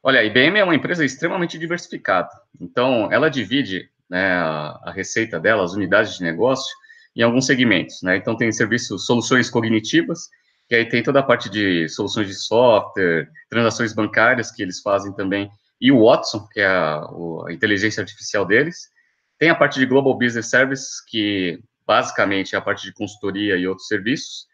Olha, 0.00 0.20
a 0.20 0.24
IBM 0.24 0.60
é 0.60 0.62
uma 0.62 0.76
empresa 0.76 1.04
extremamente 1.04 1.58
diversificada. 1.58 2.30
Então, 2.60 3.10
ela 3.10 3.28
divide 3.28 3.90
né, 4.08 4.34
a, 4.34 4.92
receita 4.94 5.40
dela, 5.40 5.64
as 5.64 5.74
unidades 5.74 6.16
de 6.16 6.22
negócio, 6.22 6.72
em 7.16 7.22
alguns 7.22 7.44
segmentos, 7.44 8.02
né? 8.04 8.16
Então, 8.16 8.36
tem 8.36 8.52
serviços, 8.52 9.04
soluções 9.04 9.50
cognitivas, 9.50 10.28
que 10.70 10.76
aí 10.76 10.88
tem 10.88 11.02
toda 11.02 11.18
a 11.18 11.22
parte 11.24 11.50
de 11.50 11.88
soluções 11.88 12.28
de 12.28 12.34
software, 12.34 13.28
transações 13.48 13.92
bancárias 13.92 14.52
que 14.52 14.62
eles 14.62 14.80
fazem 14.80 15.12
também, 15.12 15.50
e 15.80 15.90
o 15.90 16.04
Watson, 16.04 16.46
que 16.52 16.60
é 16.60 16.66
a, 16.66 17.00
a 17.48 17.52
inteligência 17.52 18.00
artificial 18.00 18.46
deles. 18.46 18.88
Tem 19.36 19.50
a 19.50 19.54
parte 19.56 19.80
de 19.80 19.86
Global 19.86 20.16
Business 20.16 20.48
Service, 20.48 21.04
que 21.08 21.58
basicamente 21.84 22.54
é 22.54 22.58
a 22.58 22.60
parte 22.60 22.86
de 22.86 22.92
consultoria 22.92 23.56
e 23.56 23.66
outros 23.66 23.88
serviços. 23.88 24.46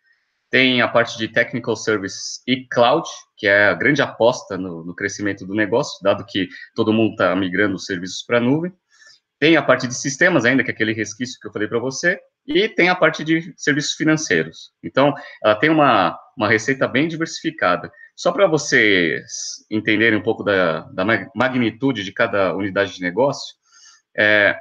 Tem 0.48 0.81
a 0.81 0.88
parte 0.88 1.18
de 1.18 1.29
Technical 1.29 1.76
Service 1.76 2.40
e 2.46 2.66
Cloud, 2.66 3.07
que 3.37 3.46
é 3.46 3.66
a 3.66 3.74
grande 3.74 4.00
aposta 4.00 4.57
no, 4.57 4.87
no 4.87 4.94
crescimento 4.94 5.44
do 5.44 5.55
negócio, 5.55 6.02
dado 6.02 6.24
que 6.24 6.48
todo 6.74 6.94
mundo 6.94 7.11
está 7.11 7.37
migrando 7.37 7.76
os 7.76 7.85
serviços 7.85 8.22
para 8.22 8.38
a 8.38 8.40
nuvem. 8.40 8.72
Tem 9.38 9.59
a 9.59 9.62
parte 9.62 9.87
de 9.87 9.94
sistemas 9.94 10.46
ainda, 10.46 10.64
que 10.64 10.70
é 10.70 10.74
aquele 10.74 10.94
resquício 10.94 11.38
que 11.38 11.46
eu 11.46 11.52
falei 11.52 11.68
para 11.68 11.79
você, 11.79 12.18
e 12.46 12.68
tem 12.68 12.88
a 12.88 12.94
parte 12.94 13.24
de 13.24 13.52
serviços 13.56 13.94
financeiros. 13.94 14.72
Então, 14.82 15.12
ela 15.42 15.56
tem 15.56 15.68
uma, 15.68 16.18
uma 16.37 16.48
receita 16.48 16.87
bem 16.87 17.09
diversificada. 17.09 17.90
Só 18.14 18.30
para 18.30 18.46
vocês 18.46 19.66
entenderem 19.70 20.18
um 20.18 20.22
pouco 20.22 20.42
da, 20.42 20.80
da, 20.92 21.04
magnitude 21.35 22.04
de 22.04 22.12
cada 22.12 22.54
unidade 22.54 22.94
de 22.94 23.02
negócio, 23.02 23.54
é, 24.16 24.56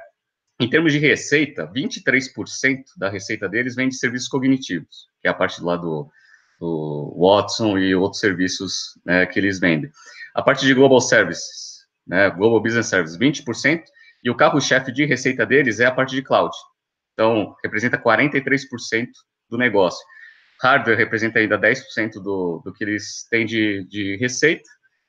em 0.58 0.68
termos 0.68 0.92
de 0.92 0.98
receita, 0.98 1.70
23% 1.74 2.82
da 2.96 3.08
receita 3.08 3.48
deles 3.48 3.74
vem 3.74 3.88
de 3.88 3.96
serviços 3.96 4.28
cognitivos, 4.28 5.06
que 5.20 5.28
é 5.28 5.30
a 5.30 5.34
parte 5.34 5.62
lá 5.62 5.76
do, 5.76 6.10
do 6.58 7.16
Watson 7.18 7.78
e 7.78 7.94
outros 7.94 8.20
serviços 8.20 8.98
né, 9.04 9.26
que 9.26 9.38
eles 9.38 9.60
vendem. 9.60 9.90
A 10.34 10.42
parte 10.42 10.66
de 10.66 10.74
Global 10.74 11.00
Services, 11.00 11.86
né, 12.06 12.30
Global 12.30 12.60
Business 12.60 12.86
Services, 12.86 13.18
20%, 13.18 13.82
e 14.24 14.30
o 14.30 14.34
carro-chefe 14.34 14.90
de 14.90 15.04
receita 15.04 15.46
deles 15.46 15.78
é 15.78 15.86
a 15.86 15.92
parte 15.92 16.14
de 16.14 16.22
cloud, 16.22 16.54
então, 17.16 17.56
representa 17.64 17.96
43% 17.96 19.08
do 19.48 19.56
negócio. 19.56 20.04
Hardware 20.62 20.98
representa 20.98 21.38
ainda 21.38 21.58
10% 21.58 22.22
do, 22.22 22.60
do 22.62 22.74
que 22.74 22.84
eles 22.84 23.26
têm 23.30 23.46
de, 23.46 23.86
de 23.88 24.16
receita, 24.18 24.68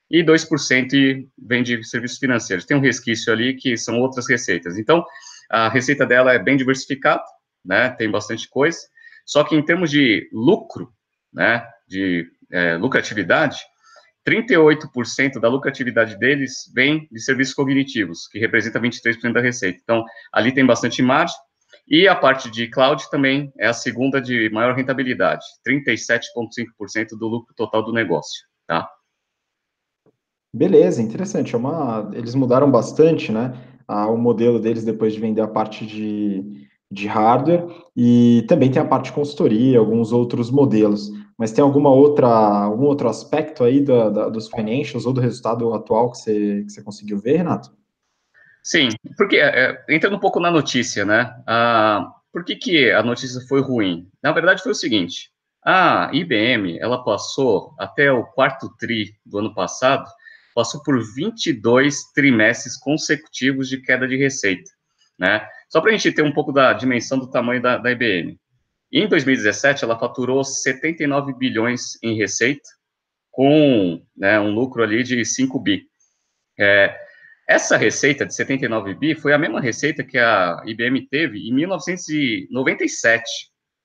e 0.10 0.24
2% 0.24 1.28
vem 1.38 1.64
de 1.64 1.84
serviços 1.84 2.18
financeiros. 2.18 2.66
Tem 2.66 2.78
um 2.78 2.82
resquício 2.82 3.32
ali 3.32 3.56
que 3.56 3.76
são 3.76 4.00
outras 4.00 4.26
receitas. 4.30 4.78
Então, 4.78 5.04
a 5.50 5.68
receita 5.68 6.06
dela 6.06 6.32
é 6.32 6.40
bem 6.40 6.56
diversificada, 6.56 7.24
né, 7.64 7.90
tem 7.90 8.10
bastante 8.10 8.48
coisa, 8.48 8.80
só 9.26 9.44
que 9.44 9.54
em 9.54 9.64
termos 9.64 9.92
de 9.92 10.30
lucro, 10.32 10.90
né, 11.34 11.68
de 11.90 12.26
é, 12.50 12.78
lucratividade, 12.78 13.60
38% 14.26 15.40
da 15.42 15.50
lucratividade 15.50 16.18
deles 16.18 16.72
vem 16.74 17.06
de 17.12 17.20
serviços 17.20 17.54
cognitivos, 17.54 18.30
que 18.30 18.40
representa 18.40 18.80
23% 18.80 19.34
da 19.34 19.42
receita. 19.42 19.80
Então, 19.84 20.06
ali 20.34 20.54
tem 20.54 20.66
bastante 20.66 21.02
margem, 21.02 21.36
e 21.88 22.08
a 22.08 22.16
parte 22.16 22.52
de 22.52 22.70
cloud 22.70 23.10
também 23.10 23.52
é 23.58 23.68
a 23.68 23.74
segunda 23.74 24.22
de 24.22 24.50
maior 24.52 24.76
rentabilidade, 24.76 25.46
37,5% 25.68 27.18
do 27.18 27.28
lucro 27.28 27.54
total 27.56 27.84
do 27.84 27.94
negócio, 27.94 28.46
tá? 28.68 28.90
Beleza, 30.54 31.02
interessante. 31.02 31.54
É 31.54 31.58
uma... 31.58 32.10
Eles 32.14 32.34
mudaram 32.34 32.70
bastante, 32.70 33.32
né? 33.32 33.54
o 33.88 34.18
modelo 34.18 34.60
deles 34.60 34.84
depois 34.84 35.14
de 35.14 35.20
vender 35.20 35.42
a 35.42 35.48
parte 35.48 35.86
de, 35.86 36.68
de 36.92 37.08
hardware 37.08 37.66
e 37.96 38.44
também 38.48 38.70
tem 38.70 38.82
a 38.82 38.86
parte 38.86 39.06
de 39.06 39.14
consultoria, 39.14 39.80
alguns 39.80 40.12
outros 40.12 40.52
modelos. 40.52 41.10
Mas 41.38 41.52
tem 41.52 41.64
alguma 41.64 41.92
outra, 41.92 42.28
algum 42.28 42.86
outro 42.86 43.08
aspecto 43.08 43.64
aí 43.64 43.80
da, 43.80 44.10
da, 44.10 44.30
dos 44.30 44.50
financials 44.50 45.06
ou 45.06 45.14
do 45.14 45.22
resultado 45.22 45.72
atual 45.74 46.12
que 46.12 46.18
você, 46.18 46.64
que 46.64 46.72
você 46.72 46.84
conseguiu 46.84 47.20
ver, 47.20 47.38
Renato? 47.38 47.72
Sim, 48.68 48.90
porque 49.16 49.38
é, 49.38 49.48
é, 49.88 49.96
entrando 49.96 50.18
um 50.18 50.20
pouco 50.20 50.42
na 50.42 50.52
notícia, 50.52 51.06
né? 51.06 51.34
Ah, 51.48 52.14
por 52.34 52.44
que, 52.44 52.54
que 52.54 52.92
a 52.92 53.02
notícia 53.02 53.40
foi 53.48 53.62
ruim? 53.62 54.12
Na 54.22 54.34
verdade, 54.34 54.62
foi 54.62 54.74
o 54.74 54.76
seguinte: 54.76 55.32
a 55.66 56.10
IBM 56.12 56.78
ela 56.78 57.02
passou 57.02 57.74
até 57.80 58.12
o 58.12 58.26
quarto 58.26 58.70
tri 58.78 59.14
do 59.26 59.38
ano 59.38 59.54
passado, 59.54 60.06
passou 60.54 60.84
por 60.84 61.02
22 61.16 62.12
trimestres 62.14 62.76
consecutivos 62.78 63.70
de 63.70 63.82
queda 63.82 64.06
de 64.06 64.18
receita, 64.18 64.70
né? 65.18 65.48
Só 65.70 65.80
para 65.80 65.92
a 65.92 65.94
gente 65.94 66.12
ter 66.12 66.24
um 66.24 66.34
pouco 66.34 66.52
da 66.52 66.74
dimensão 66.74 67.18
do 67.18 67.32
tamanho 67.32 67.62
da, 67.62 67.78
da 67.78 67.90
IBM. 67.90 68.38
Em 68.92 69.08
2017, 69.08 69.86
ela 69.86 69.98
faturou 69.98 70.44
79 70.44 71.34
bilhões 71.38 71.98
em 72.04 72.18
receita, 72.18 72.68
com 73.32 74.06
né, 74.14 74.38
um 74.42 74.52
lucro 74.52 74.84
ali 74.84 75.04
de 75.04 75.24
5 75.24 75.58
bi. 75.58 75.88
É, 76.60 77.07
essa 77.48 77.78
receita 77.78 78.26
de 78.26 78.36
79 78.36 78.94
bi 78.96 79.16
foi 79.16 79.32
a 79.34 79.38
mesma 79.38 79.62
receita 79.62 80.04
que 80.04 80.18
a 80.18 80.62
IBM 80.66 81.08
teve 81.08 81.48
em 81.48 81.54
1997, 81.54 83.24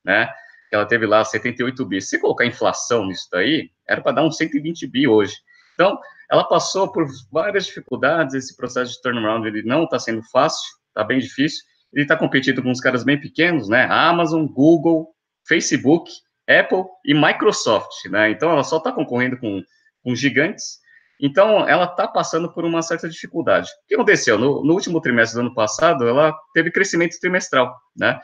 né? 0.05 0.29
Ela 0.73 0.85
teve 0.85 1.07
lá 1.07 1.25
78 1.25 1.87
bi. 1.87 2.01
Se 2.01 2.19
colocar 2.19 2.45
inflação 2.45 3.07
nisso 3.07 3.29
daí, 3.31 3.71
era 3.87 4.01
para 4.01 4.13
dar 4.13 4.25
uns 4.25 4.37
120 4.37 4.87
bi 4.89 5.07
hoje. 5.07 5.37
Então, 5.75 5.97
ela 6.31 6.43
passou 6.45 6.91
por 6.91 7.07
várias 7.31 7.67
dificuldades. 7.67 8.35
Esse 8.35 8.57
processo 8.57 8.95
de 8.95 9.03
turnaround 9.03 9.47
ele 9.47 9.63
não 9.63 9.85
está 9.85 9.99
sendo 9.99 10.23
fácil, 10.33 10.65
está 10.89 11.05
bem 11.05 11.21
difícil. 11.21 11.63
Ele 11.93 12.05
está 12.05 12.17
competindo 12.17 12.63
com 12.63 12.71
uns 12.71 12.81
caras 12.81 13.05
bem 13.05 13.21
pequenos, 13.21 13.69
né? 13.69 13.87
Amazon, 13.91 14.47
Google, 14.47 15.15
Facebook, 15.47 16.11
Apple 16.49 16.85
e 17.05 17.15
Microsoft, 17.15 18.07
né? 18.07 18.31
Então, 18.31 18.51
ela 18.51 18.65
só 18.65 18.79
está 18.79 18.91
concorrendo 18.91 19.39
com, 19.39 19.63
com 20.03 20.15
gigantes 20.17 20.81
então, 21.25 21.69
ela 21.69 21.85
está 21.85 22.09
passando 22.09 22.53
por 22.53 22.65
uma 22.65 22.83
certa 22.83 23.09
dificuldade. 23.09 23.69
O 23.85 23.87
que 23.87 23.95
aconteceu? 23.95 24.37
No, 24.37 24.65
no, 24.65 24.75
último 24.75 25.01
trimestre 25.01 25.41
do 25.41 25.47
ano 25.47 25.55
passado, 25.55 26.09
ela 26.09 26.37
teve 26.53 26.73
crescimento 26.73 27.17
trimestral, 27.21 27.73
né? 27.97 28.19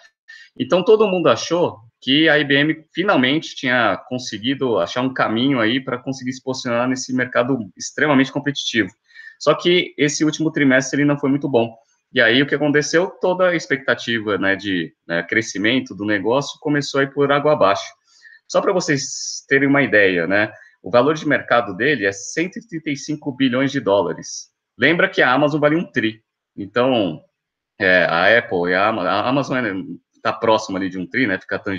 Então, 0.59 0.85
todo 0.85 1.07
mundo 1.07 1.29
achou 1.29 1.79
que 2.03 2.29
a 2.29 2.37
IBM 2.41 2.85
finalmente 2.93 3.55
tinha 3.55 3.97
conseguido 4.09 4.81
achar 4.81 5.03
um 5.03 5.15
caminho 5.15 5.61
aí 5.61 5.81
para 5.81 5.97
conseguir 5.97 6.33
se 6.33 6.43
posicionar 6.43 6.89
nesse 6.89 7.15
mercado 7.15 7.57
extremamente 7.77 8.33
competitivo. 8.33 8.89
Só 9.39 9.55
que 9.55 9.95
esse 9.97 10.25
último 10.25 10.51
trimestre 10.51 11.01
ele 11.01 11.09
não 11.09 11.21
foi 11.21 11.31
muito 11.31 11.49
bom. 11.49 11.73
E 12.13 12.21
aí, 12.21 12.43
o 12.43 12.47
que 12.49 12.55
aconteceu? 12.57 13.13
Toda 13.21 13.51
a 13.51 13.55
expectativa 13.55 14.37
né, 14.39 14.57
de 14.57 14.93
né, 15.07 15.23
crescimento 15.23 15.95
do 15.95 16.05
negócio 16.05 16.59
começou 16.61 16.99
a 16.99 17.05
ir 17.05 17.13
por 17.13 17.31
água 17.31 17.53
abaixo. 17.53 17.87
Só 18.49 18.61
para 18.61 18.73
vocês 18.73 19.45
terem 19.49 19.69
uma 19.69 19.83
ideia, 19.83 20.27
né? 20.27 20.51
O 20.89 20.91
valor 20.91 21.13
de 21.13 21.29
mercado 21.29 21.77
dele 21.77 22.07
é 22.07 22.13
135 22.13 23.31
bilhões 23.33 23.71
de 23.71 23.79
dólares. 23.79 24.49
Lembra 24.79 25.07
que 25.07 25.21
a 25.21 25.31
Amazon 25.31 25.61
vale 25.61 25.77
um 25.77 25.85
tri. 25.85 26.23
Então, 26.57 27.21
é, 27.79 28.05
a 28.05 28.39
Apple 28.39 28.71
e 28.71 28.75
a 28.75 28.89
Amazon, 28.89 29.07
a 29.07 29.29
Amazon 29.29 29.99
está 30.17 30.33
próxima 30.33 30.79
ali 30.79 30.89
de 30.89 30.99
um 30.99 31.07
tri, 31.07 31.27
né? 31.27 31.39
Fica 31.39 31.59
tão 31.59 31.75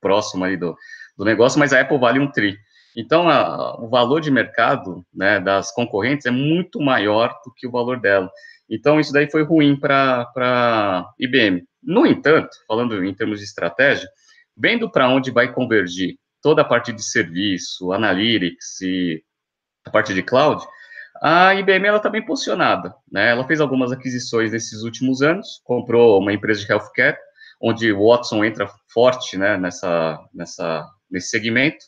próximo 0.00 0.44
ali 0.44 0.56
do, 0.56 0.76
do 1.18 1.24
negócio, 1.24 1.58
mas 1.58 1.72
a 1.72 1.80
Apple 1.80 1.98
vale 1.98 2.20
um 2.20 2.30
tri. 2.30 2.56
Então, 2.96 3.28
a, 3.28 3.74
o 3.82 3.88
valor 3.88 4.20
de 4.20 4.30
mercado 4.30 5.04
né, 5.12 5.40
das 5.40 5.74
concorrentes 5.74 6.24
é 6.26 6.30
muito 6.30 6.80
maior 6.80 7.36
do 7.44 7.52
que 7.52 7.66
o 7.66 7.72
valor 7.72 7.98
dela. 7.98 8.30
Então, 8.70 9.00
isso 9.00 9.12
daí 9.12 9.28
foi 9.28 9.42
ruim 9.42 9.74
para 9.74 10.30
a 10.36 11.12
IBM. 11.18 11.64
No 11.82 12.06
entanto, 12.06 12.56
falando 12.68 13.04
em 13.04 13.12
termos 13.12 13.40
de 13.40 13.46
estratégia, 13.46 14.08
vendo 14.56 14.88
para 14.88 15.08
onde 15.08 15.32
vai 15.32 15.52
convergir 15.52 16.16
toda 16.44 16.60
a 16.60 16.64
parte 16.64 16.92
de 16.92 17.02
serviço, 17.02 17.90
analytics 17.90 18.82
e 18.82 19.24
a 19.86 19.90
parte 19.90 20.12
de 20.12 20.22
cloud, 20.22 20.62
a 21.22 21.54
IBM 21.54 21.86
ela 21.86 21.96
está 21.96 22.10
bem 22.10 22.22
posicionada. 22.22 22.94
Né? 23.10 23.30
Ela 23.30 23.46
fez 23.46 23.62
algumas 23.62 23.90
aquisições 23.90 24.52
nesses 24.52 24.82
últimos 24.82 25.22
anos, 25.22 25.62
comprou 25.64 26.20
uma 26.20 26.34
empresa 26.34 26.60
de 26.60 26.70
healthcare, 26.70 27.16
onde 27.62 27.90
o 27.90 28.06
Watson 28.06 28.44
entra 28.44 28.68
forte 28.92 29.38
né, 29.38 29.56
nessa, 29.56 30.20
nessa, 30.34 30.86
nesse 31.10 31.28
segmento, 31.28 31.82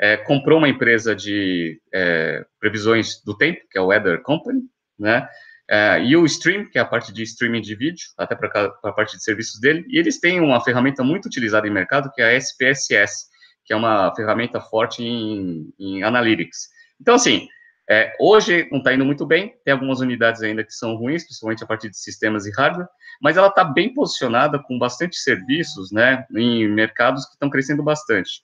é, 0.00 0.16
comprou 0.16 0.56
uma 0.56 0.68
empresa 0.68 1.14
de 1.14 1.78
é, 1.92 2.42
previsões 2.58 3.22
do 3.22 3.36
tempo, 3.36 3.60
que 3.70 3.76
é 3.76 3.82
o 3.82 3.88
Weather 3.88 4.22
Company, 4.22 4.62
né? 4.98 5.28
É, 5.68 6.02
e 6.02 6.16
o 6.16 6.24
Stream, 6.24 6.68
que 6.68 6.78
é 6.78 6.80
a 6.80 6.86
parte 6.86 7.12
de 7.12 7.22
streaming 7.22 7.60
de 7.60 7.76
vídeo, 7.76 8.04
até 8.16 8.34
para 8.34 8.72
a 8.82 8.92
parte 8.92 9.16
de 9.16 9.22
serviços 9.22 9.60
dele, 9.60 9.84
e 9.88 9.98
eles 9.98 10.18
têm 10.18 10.40
uma 10.40 10.60
ferramenta 10.64 11.04
muito 11.04 11.26
utilizada 11.26 11.68
em 11.68 11.70
mercado, 11.70 12.10
que 12.12 12.20
é 12.20 12.30
a 12.30 12.34
SPSS, 12.34 13.29
que 13.64 13.72
é 13.72 13.76
uma 13.76 14.14
ferramenta 14.14 14.60
forte 14.60 15.02
em, 15.02 15.72
em 15.78 16.02
analytics. 16.02 16.68
Então, 17.00 17.14
assim, 17.14 17.48
é, 17.88 18.12
hoje 18.20 18.68
não 18.70 18.78
está 18.78 18.94
indo 18.94 19.04
muito 19.04 19.26
bem, 19.26 19.54
tem 19.64 19.72
algumas 19.72 20.00
unidades 20.00 20.42
ainda 20.42 20.64
que 20.64 20.72
são 20.72 20.96
ruins, 20.96 21.24
principalmente 21.24 21.64
a 21.64 21.66
partir 21.66 21.90
de 21.90 21.98
sistemas 21.98 22.46
e 22.46 22.52
hardware, 22.52 22.88
mas 23.20 23.36
ela 23.36 23.48
está 23.48 23.64
bem 23.64 23.92
posicionada 23.92 24.58
com 24.58 24.78
bastante 24.78 25.16
serviços, 25.16 25.90
né, 25.90 26.24
em 26.36 26.68
mercados 26.68 27.24
que 27.26 27.32
estão 27.32 27.50
crescendo 27.50 27.82
bastante 27.82 28.42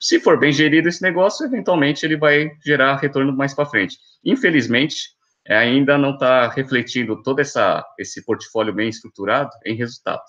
se 0.00 0.20
for 0.20 0.38
bem 0.38 0.52
gerido 0.52 0.88
esse 0.88 1.02
negócio, 1.02 1.46
eventualmente 1.46 2.04
ele 2.04 2.16
vai 2.16 2.50
gerar 2.64 2.96
retorno 2.96 3.32
mais 3.32 3.54
para 3.54 3.66
frente. 3.66 3.96
Infelizmente, 4.24 5.10
ainda 5.48 5.96
não 5.96 6.14
está 6.14 6.48
refletindo 6.48 7.22
todo 7.22 7.40
essa, 7.40 7.84
esse 7.98 8.24
portfólio 8.24 8.74
bem 8.74 8.88
estruturado 8.88 9.50
em 9.64 9.76
resultado. 9.76 10.22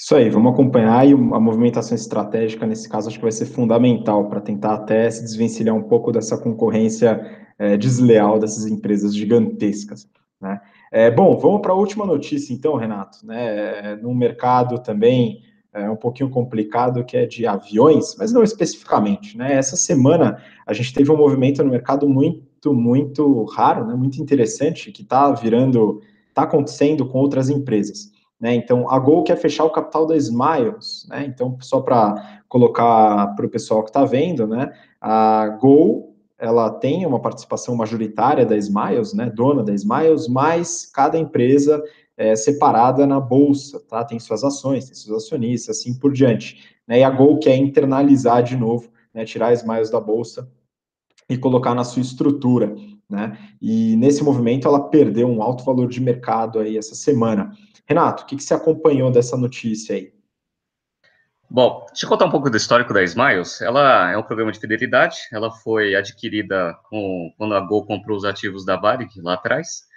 Isso 0.00 0.16
aí, 0.16 0.30
vamos 0.30 0.54
acompanhar 0.54 1.06
e 1.06 1.12
a 1.12 1.16
movimentação 1.16 1.94
estratégica, 1.94 2.66
nesse 2.66 2.88
caso, 2.88 3.08
acho 3.08 3.18
que 3.18 3.22
vai 3.22 3.30
ser 3.30 3.44
fundamental 3.44 4.30
para 4.30 4.40
tentar 4.40 4.72
até 4.72 5.10
se 5.10 5.22
desvencilhar 5.22 5.76
um 5.76 5.82
pouco 5.82 6.10
dessa 6.10 6.38
concorrência 6.38 7.20
é, 7.58 7.76
desleal 7.76 8.38
dessas 8.38 8.64
empresas 8.64 9.14
gigantescas. 9.14 10.08
Né? 10.40 10.58
É, 10.90 11.10
bom, 11.10 11.36
vamos 11.36 11.60
para 11.60 11.72
a 11.72 11.76
última 11.76 12.06
notícia, 12.06 12.54
então, 12.54 12.76
Renato. 12.76 13.18
Né? 13.26 13.96
No 13.96 14.14
mercado 14.14 14.78
também 14.78 15.42
é 15.70 15.90
um 15.90 15.96
pouquinho 15.96 16.30
complicado, 16.30 17.04
que 17.04 17.18
é 17.18 17.26
de 17.26 17.46
aviões, 17.46 18.16
mas 18.18 18.32
não 18.32 18.42
especificamente, 18.42 19.36
né? 19.36 19.54
Essa 19.54 19.76
semana 19.76 20.42
a 20.66 20.72
gente 20.72 20.94
teve 20.94 21.12
um 21.12 21.16
movimento 21.16 21.62
no 21.62 21.70
mercado 21.70 22.08
muito, 22.08 22.72
muito 22.72 23.44
raro, 23.44 23.86
né? 23.86 23.94
Muito 23.94 24.20
interessante, 24.20 24.90
que 24.90 25.02
está 25.02 25.30
virando, 25.30 26.00
está 26.30 26.42
acontecendo 26.42 27.06
com 27.06 27.18
outras 27.18 27.50
empresas. 27.50 28.10
Né, 28.40 28.54
então, 28.54 28.90
a 28.90 28.98
Gol 28.98 29.22
quer 29.22 29.36
fechar 29.36 29.64
o 29.64 29.70
capital 29.70 30.06
da 30.06 30.16
Smiles, 30.16 31.06
né? 31.10 31.26
Então, 31.26 31.58
só 31.60 31.80
para 31.82 32.40
colocar 32.48 33.34
para 33.36 33.44
o 33.44 33.50
pessoal 33.50 33.82
que 33.82 33.90
está 33.90 34.04
vendo, 34.04 34.46
né? 34.46 34.72
A 34.98 35.58
Gol 35.60 36.16
ela 36.38 36.70
tem 36.70 37.04
uma 37.04 37.20
participação 37.20 37.76
majoritária 37.76 38.46
da 38.46 38.56
Smiles, 38.56 39.12
né? 39.12 39.28
Dona 39.28 39.62
da 39.62 39.74
Smiles, 39.74 40.26
mas 40.26 40.86
cada 40.86 41.18
empresa 41.18 41.82
é, 42.16 42.34
separada 42.34 43.06
na 43.06 43.20
bolsa, 43.20 43.80
tá? 43.80 44.04
Tem 44.04 44.18
suas 44.18 44.42
ações, 44.42 44.86
tem 44.86 44.94
seus 44.94 45.24
acionistas, 45.24 45.78
assim 45.78 45.98
por 45.98 46.12
diante. 46.12 46.78
Né? 46.86 47.00
E 47.00 47.04
a 47.04 47.10
Gol 47.10 47.38
quer 47.38 47.56
internalizar 47.56 48.42
de 48.42 48.56
novo, 48.56 48.90
né? 49.12 49.24
tirar 49.24 49.52
Smiles 49.52 49.90
da 49.90 50.00
bolsa 50.00 50.50
e 51.28 51.38
colocar 51.38 51.74
na 51.74 51.84
sua 51.84 52.02
estrutura, 52.02 52.74
né? 53.10 53.36
E 53.60 53.96
nesse 53.96 54.22
movimento 54.22 54.68
ela 54.68 54.88
perdeu 54.88 55.28
um 55.28 55.42
alto 55.42 55.64
valor 55.64 55.88
de 55.88 56.00
mercado 56.00 56.60
aí 56.60 56.78
essa 56.78 56.94
semana. 56.94 57.52
Renato, 57.86 58.22
o 58.22 58.26
que, 58.26 58.36
que 58.36 58.42
você 58.42 58.54
acompanhou 58.54 59.10
dessa 59.10 59.36
notícia 59.36 59.96
aí? 59.96 60.12
Bom, 61.50 61.84
deixa 61.88 62.06
eu 62.06 62.08
contar 62.08 62.26
um 62.26 62.30
pouco 62.30 62.48
do 62.48 62.56
histórico 62.56 62.94
da 62.94 63.02
Smiles. 63.02 63.60
Ela 63.60 64.12
é 64.12 64.16
um 64.16 64.22
programa 64.22 64.52
de 64.52 64.60
fidelidade, 64.60 65.16
ela 65.32 65.50
foi 65.50 65.96
adquirida 65.96 66.76
com, 66.88 67.32
quando 67.36 67.54
a 67.54 67.60
Gol 67.60 67.84
comprou 67.84 68.16
os 68.16 68.24
ativos 68.24 68.64
da 68.64 68.76
Varig 68.76 69.20
lá 69.20 69.34
atrás. 69.34 69.90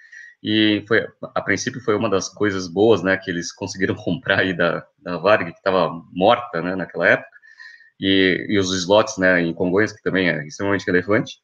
E 0.44 0.84
foi, 0.88 1.08
a 1.22 1.42
princípio 1.42 1.80
foi 1.80 1.96
uma 1.96 2.10
das 2.10 2.28
coisas 2.28 2.68
boas, 2.68 3.02
né, 3.02 3.16
que 3.16 3.32
eles 3.32 3.54
conseguiram 3.54 3.96
comprar 4.04 4.40
aí 4.40 4.54
da, 4.54 4.86
da 5.00 5.18
Varg, 5.18 5.46
que 5.52 5.58
estava 5.58 5.90
morta, 6.12 6.62
né, 6.62 6.76
naquela 6.76 7.08
época, 7.08 7.30
e, 7.98 8.46
e 8.50 8.60
os 8.60 8.74
slots, 8.76 9.18
né, 9.18 9.42
em 9.42 9.54
Congonhas, 9.54 9.94
que 9.94 10.02
também 10.02 10.30
é 10.30 10.46
extremamente 10.46 10.86
relevante. 10.86 11.38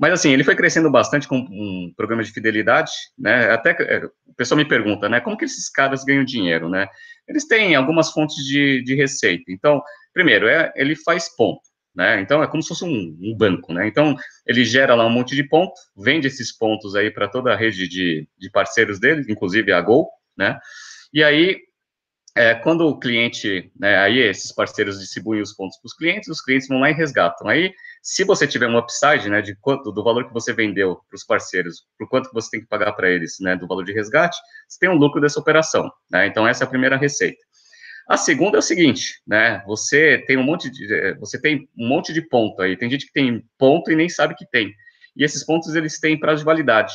Mas, 0.00 0.14
assim, 0.14 0.32
ele 0.32 0.42
foi 0.42 0.56
crescendo 0.56 0.90
bastante 0.90 1.28
com 1.28 1.36
um 1.36 1.92
programa 1.94 2.24
de 2.24 2.32
fidelidade, 2.32 2.90
né, 3.18 3.50
até 3.50 3.72
é, 3.82 4.06
o 4.26 4.34
pessoal 4.34 4.56
me 4.56 4.64
pergunta, 4.64 5.10
né, 5.10 5.20
como 5.20 5.36
que 5.36 5.44
esses 5.44 5.68
caras 5.68 6.02
ganham 6.04 6.24
dinheiro, 6.24 6.70
né? 6.70 6.88
Eles 7.28 7.46
têm 7.46 7.74
algumas 7.74 8.10
fontes 8.10 8.42
de, 8.46 8.82
de 8.82 8.94
receita. 8.94 9.44
Então, 9.50 9.82
primeiro, 10.14 10.48
é, 10.48 10.72
ele 10.74 10.96
faz 10.96 11.28
ponto, 11.36 11.60
né? 11.94 12.18
Então 12.20 12.42
é 12.42 12.46
como 12.46 12.62
se 12.62 12.70
fosse 12.70 12.84
um, 12.84 13.16
um, 13.20 13.36
banco, 13.36 13.74
né? 13.74 13.86
Então 13.86 14.16
ele 14.46 14.64
gera 14.64 14.94
lá 14.94 15.06
um 15.06 15.10
monte 15.10 15.36
de 15.36 15.44
pontos, 15.44 15.78
vende 15.96 16.26
esses 16.26 16.56
pontos 16.56 16.94
aí 16.96 17.10
para 17.10 17.28
toda 17.28 17.52
a 17.52 17.56
rede 17.56 17.86
de, 17.86 18.26
de 18.38 18.50
parceiros 18.50 18.98
dele, 18.98 19.26
inclusive 19.28 19.70
a 19.70 19.80
Gol, 19.82 20.08
né? 20.36 20.58
E 21.12 21.22
aí 21.22 21.58
é, 22.36 22.54
quando 22.54 22.86
o 22.86 22.98
cliente, 22.98 23.70
né, 23.78 23.98
aí 23.98 24.18
esses 24.18 24.52
parceiros 24.52 24.98
distribuem 24.98 25.42
os 25.42 25.52
pontos 25.52 25.76
para 25.78 25.86
os 25.88 25.94
clientes, 25.94 26.28
os 26.28 26.40
clientes 26.40 26.68
vão 26.68 26.80
lá 26.80 26.90
e 26.90 26.94
resgatam. 26.94 27.48
Aí, 27.48 27.72
se 28.02 28.24
você 28.24 28.46
tiver 28.46 28.66
um 28.66 28.78
upside, 28.78 29.28
né, 29.28 29.42
de 29.42 29.54
quanto, 29.56 29.92
do 29.92 30.02
valor 30.02 30.26
que 30.26 30.32
você 30.32 30.52
vendeu 30.52 30.96
para 31.08 31.16
os 31.16 31.24
parceiros, 31.24 31.84
por 31.98 32.08
quanto 32.08 32.28
que 32.28 32.34
você 32.34 32.50
tem 32.50 32.60
que 32.60 32.66
pagar 32.66 32.92
para 32.92 33.10
eles, 33.10 33.36
né, 33.40 33.56
do 33.56 33.66
valor 33.66 33.84
de 33.84 33.92
resgate, 33.92 34.38
você 34.66 34.78
tem 34.78 34.88
um 34.88 34.94
lucro 34.94 35.20
dessa 35.20 35.38
operação, 35.38 35.90
né? 36.10 36.26
Então 36.26 36.48
essa 36.48 36.64
é 36.64 36.66
a 36.66 36.70
primeira 36.70 36.96
receita. 36.96 37.38
A 38.08 38.16
segunda 38.16 38.58
é 38.58 38.60
o 38.60 38.62
seguinte, 38.62 39.20
né? 39.26 39.62
Você 39.66 40.18
tem 40.26 40.36
um 40.36 40.42
monte 40.42 40.68
de 40.70 40.92
eh, 40.92 41.14
você 41.14 41.40
tem 41.40 41.68
um 41.78 41.86
monte 41.86 42.12
de 42.12 42.20
ponto 42.22 42.60
aí. 42.60 42.76
Tem 42.76 42.90
gente 42.90 43.06
que 43.06 43.12
tem 43.12 43.44
ponto 43.56 43.90
e 43.90 43.94
nem 43.94 44.08
sabe 44.08 44.34
que 44.34 44.44
tem. 44.50 44.74
E 45.16 45.22
esses 45.22 45.44
pontos 45.44 45.76
eles 45.76 46.00
têm 46.00 46.18
prazo 46.18 46.38
de 46.40 46.44
validade, 46.44 46.94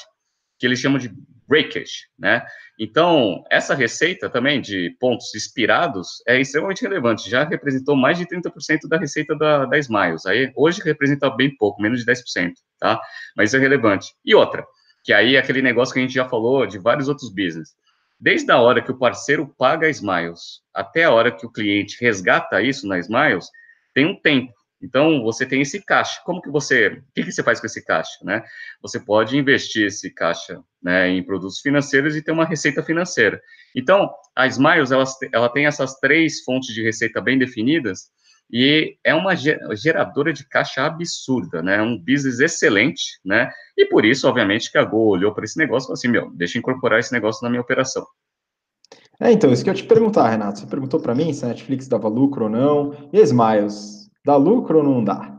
que 0.59 0.65
eles 0.65 0.79
chamam 0.79 0.97
de 0.97 1.09
breakage, 1.47 2.07
né? 2.17 2.45
Então, 2.79 3.43
essa 3.49 3.73
receita 3.73 4.29
também 4.29 4.59
de 4.59 4.95
pontos 4.99 5.33
expirados 5.33 6.23
é 6.27 6.39
extremamente 6.39 6.81
relevante, 6.81 7.29
já 7.29 7.43
representou 7.43 7.95
mais 7.95 8.17
de 8.17 8.25
30% 8.25 8.87
da 8.89 8.97
receita 8.97 9.35
da, 9.35 9.65
da 9.65 9.77
Smiles. 9.77 10.25
Aí, 10.25 10.51
hoje 10.55 10.81
representa 10.81 11.29
bem 11.29 11.55
pouco, 11.55 11.81
menos 11.81 12.03
de 12.03 12.11
10%, 12.11 12.53
tá? 12.79 12.99
Mas 13.35 13.53
é 13.53 13.59
relevante. 13.59 14.13
E 14.25 14.35
outra, 14.35 14.65
que 15.03 15.13
aí 15.13 15.35
é 15.35 15.39
aquele 15.39 15.61
negócio 15.61 15.93
que 15.93 15.99
a 15.99 16.01
gente 16.01 16.13
já 16.13 16.27
falou 16.27 16.65
de 16.65 16.79
vários 16.79 17.07
outros 17.07 17.29
business. 17.29 17.75
Desde 18.19 18.51
a 18.51 18.59
hora 18.59 18.81
que 18.81 18.91
o 18.91 18.97
parceiro 18.97 19.47
paga 19.57 19.87
a 19.87 19.89
Smiles 19.89 20.61
até 20.73 21.03
a 21.03 21.11
hora 21.11 21.31
que 21.31 21.45
o 21.45 21.51
cliente 21.51 21.97
resgata 22.01 22.61
isso 22.61 22.87
na 22.87 22.97
Smiles, 22.97 23.47
tem 23.93 24.05
um 24.05 24.19
tempo. 24.19 24.51
Então, 24.81 25.23
você 25.23 25.45
tem 25.45 25.61
esse 25.61 25.83
caixa. 25.83 26.21
Como 26.25 26.41
que 26.41 26.49
você, 26.49 26.87
o 26.87 27.13
que, 27.13 27.23
que 27.23 27.31
você 27.31 27.41
faz 27.41 27.59
com 27.59 27.65
esse 27.65 27.83
caixa, 27.83 28.17
né? 28.23 28.43
Você 28.81 28.99
pode 28.99 29.37
investir 29.37 29.87
esse 29.87 30.11
caixa 30.11 30.61
né, 30.81 31.09
em 31.09 31.23
produtos 31.23 31.59
financeiros 31.59 32.15
e 32.15 32.21
ter 32.21 32.31
uma 32.31 32.45
receita 32.45 32.83
financeira. 32.83 33.41
Então, 33.75 34.09
a 34.35 34.45
Smiles, 34.47 34.91
ela, 34.91 35.05
ela 35.33 35.49
tem 35.49 35.65
essas 35.65 35.99
três 35.99 36.43
fontes 36.43 36.73
de 36.73 36.83
receita 36.83 37.21
bem 37.21 37.37
definidas 37.37 38.09
e 38.51 38.95
é 39.03 39.13
uma 39.13 39.33
geradora 39.35 40.31
de 40.31 40.47
caixa 40.47 40.85
absurda, 40.85 41.63
né? 41.63 41.77
É 41.77 41.81
um 41.81 41.97
business 41.97 42.39
excelente, 42.39 43.19
né? 43.23 43.49
E 43.77 43.85
por 43.85 44.05
isso, 44.05 44.27
obviamente, 44.27 44.71
que 44.71 44.77
a 44.77 44.83
Gol 44.83 45.07
olhou 45.07 45.33
para 45.33 45.45
esse 45.45 45.57
negócio 45.57 45.85
e 45.85 45.87
falou 45.87 45.93
assim, 45.95 46.07
meu, 46.07 46.29
deixa 46.31 46.57
eu 46.57 46.59
incorporar 46.59 46.99
esse 46.99 47.11
negócio 47.11 47.43
na 47.43 47.49
minha 47.49 47.61
operação. 47.61 48.05
É, 49.19 49.31
então, 49.31 49.51
isso 49.51 49.63
que 49.63 49.69
eu 49.69 49.73
te 49.73 49.83
perguntar, 49.83 50.29
Renato. 50.29 50.59
Você 50.59 50.67
perguntou 50.67 50.99
para 50.99 51.15
mim 51.15 51.33
se 51.33 51.43
a 51.45 51.47
Netflix 51.47 51.87
dava 51.87 52.07
lucro 52.07 52.45
ou 52.45 52.49
não. 52.49 53.09
E 53.11 53.19
a 53.19 53.23
Smiles, 53.23 54.04
dá 54.25 54.35
lucro 54.35 54.79
ou 54.79 54.83
não 54.83 55.03
dá? 55.03 55.31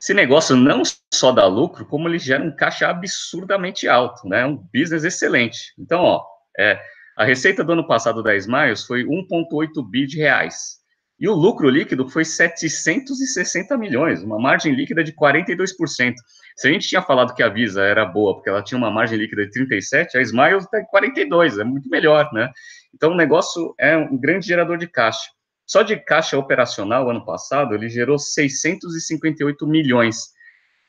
Esse 0.00 0.14
negócio 0.14 0.54
não 0.54 0.82
só 1.12 1.32
dá 1.32 1.46
lucro, 1.46 1.84
como 1.84 2.08
ele 2.08 2.18
gera 2.18 2.44
um 2.44 2.54
caixa 2.54 2.86
absurdamente 2.88 3.88
alto, 3.88 4.28
né? 4.28 4.46
Um 4.46 4.56
business 4.72 5.02
excelente. 5.02 5.72
Então, 5.76 6.02
ó, 6.02 6.24
é, 6.56 6.80
a 7.16 7.24
receita 7.24 7.64
do 7.64 7.72
ano 7.72 7.86
passado 7.86 8.22
da 8.22 8.36
Smiles 8.36 8.84
foi 8.84 9.02
1,8 9.04 9.90
bi 9.90 10.06
de 10.06 10.18
reais. 10.18 10.78
E 11.18 11.28
o 11.28 11.34
lucro 11.34 11.68
líquido 11.68 12.08
foi 12.08 12.24
760 12.24 13.76
milhões, 13.76 14.22
uma 14.22 14.38
margem 14.38 14.72
líquida 14.72 15.02
de 15.02 15.12
42%. 15.12 16.14
Se 16.54 16.68
a 16.68 16.70
gente 16.70 16.86
tinha 16.86 17.02
falado 17.02 17.34
que 17.34 17.42
a 17.42 17.48
Visa 17.48 17.82
era 17.82 18.04
boa 18.04 18.34
porque 18.34 18.48
ela 18.48 18.62
tinha 18.62 18.78
uma 18.78 18.90
margem 18.90 19.18
líquida 19.18 19.44
de 19.46 19.50
37, 19.50 20.16
a 20.16 20.22
Smiles 20.22 20.66
tem 20.68 20.84
42, 20.84 21.58
é 21.58 21.64
muito 21.64 21.88
melhor, 21.88 22.32
né? 22.32 22.48
Então 22.94 23.10
o 23.10 23.16
negócio 23.16 23.74
é 23.80 23.96
um 23.96 24.16
grande 24.16 24.46
gerador 24.46 24.78
de 24.78 24.86
caixa. 24.86 25.28
Só 25.68 25.82
de 25.82 25.98
caixa 25.98 26.38
operacional, 26.38 27.10
ano 27.10 27.22
passado, 27.26 27.74
ele 27.74 27.90
gerou 27.90 28.18
658 28.18 29.66
milhões 29.66 30.32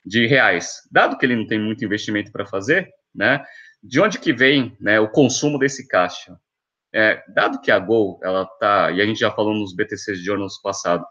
de 0.06 0.26
reais. 0.26 0.78
Dado 0.90 1.18
que 1.18 1.26
ele 1.26 1.36
não 1.36 1.46
tem 1.46 1.60
muito 1.60 1.84
investimento 1.84 2.32
para 2.32 2.46
fazer, 2.46 2.90
né, 3.14 3.44
de 3.84 4.00
onde 4.00 4.18
que 4.18 4.32
vem 4.32 4.78
né, 4.80 4.98
o 4.98 5.10
consumo 5.10 5.60
desse 5.60 5.86
caixa? 5.86 6.40
É, 6.94 7.22
dado 7.28 7.60
que 7.60 7.70
a 7.70 7.78
Gol, 7.78 8.20
ela 8.24 8.46
tá, 8.46 8.90
e 8.92 9.02
a 9.02 9.06
gente 9.06 9.20
já 9.20 9.30
falou 9.30 9.54
nos 9.54 9.76
BTCs 9.76 10.24
de 10.24 10.32
anos 10.32 10.58
passado, 10.62 11.06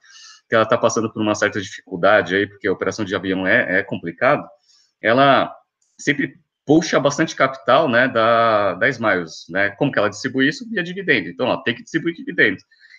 que 0.49 0.55
ela 0.55 0.65
está 0.65 0.79
passando 0.79 1.13
por 1.13 1.21
uma 1.21 1.35
certa 1.35 1.61
dificuldade 1.61 2.35
aí, 2.35 2.47
porque 2.47 2.67
a 2.67 2.73
operação 2.73 3.05
de 3.05 3.15
avião 3.15 3.47
é, 3.47 3.81
é 3.81 3.83
complicado, 3.83 4.49
ela 5.01 5.55
sempre 5.99 6.41
puxa 6.65 6.99
bastante 6.99 7.37
capital, 7.37 7.87
né, 7.87 8.09
da, 8.09 8.75
da 8.75 8.89
Smiles, 8.89 9.45
né, 9.51 9.71
como 9.73 9.93
que 9.93 9.99
ela 9.99 10.09
distribui 10.09 10.49
isso? 10.49 10.69
Via 10.71 10.83
dividendo, 10.83 11.29
então, 11.29 11.47
ela 11.47 11.63
tem 11.63 11.75
que 11.75 11.83
distribuir 11.83 12.15
dividendo. 12.15 12.59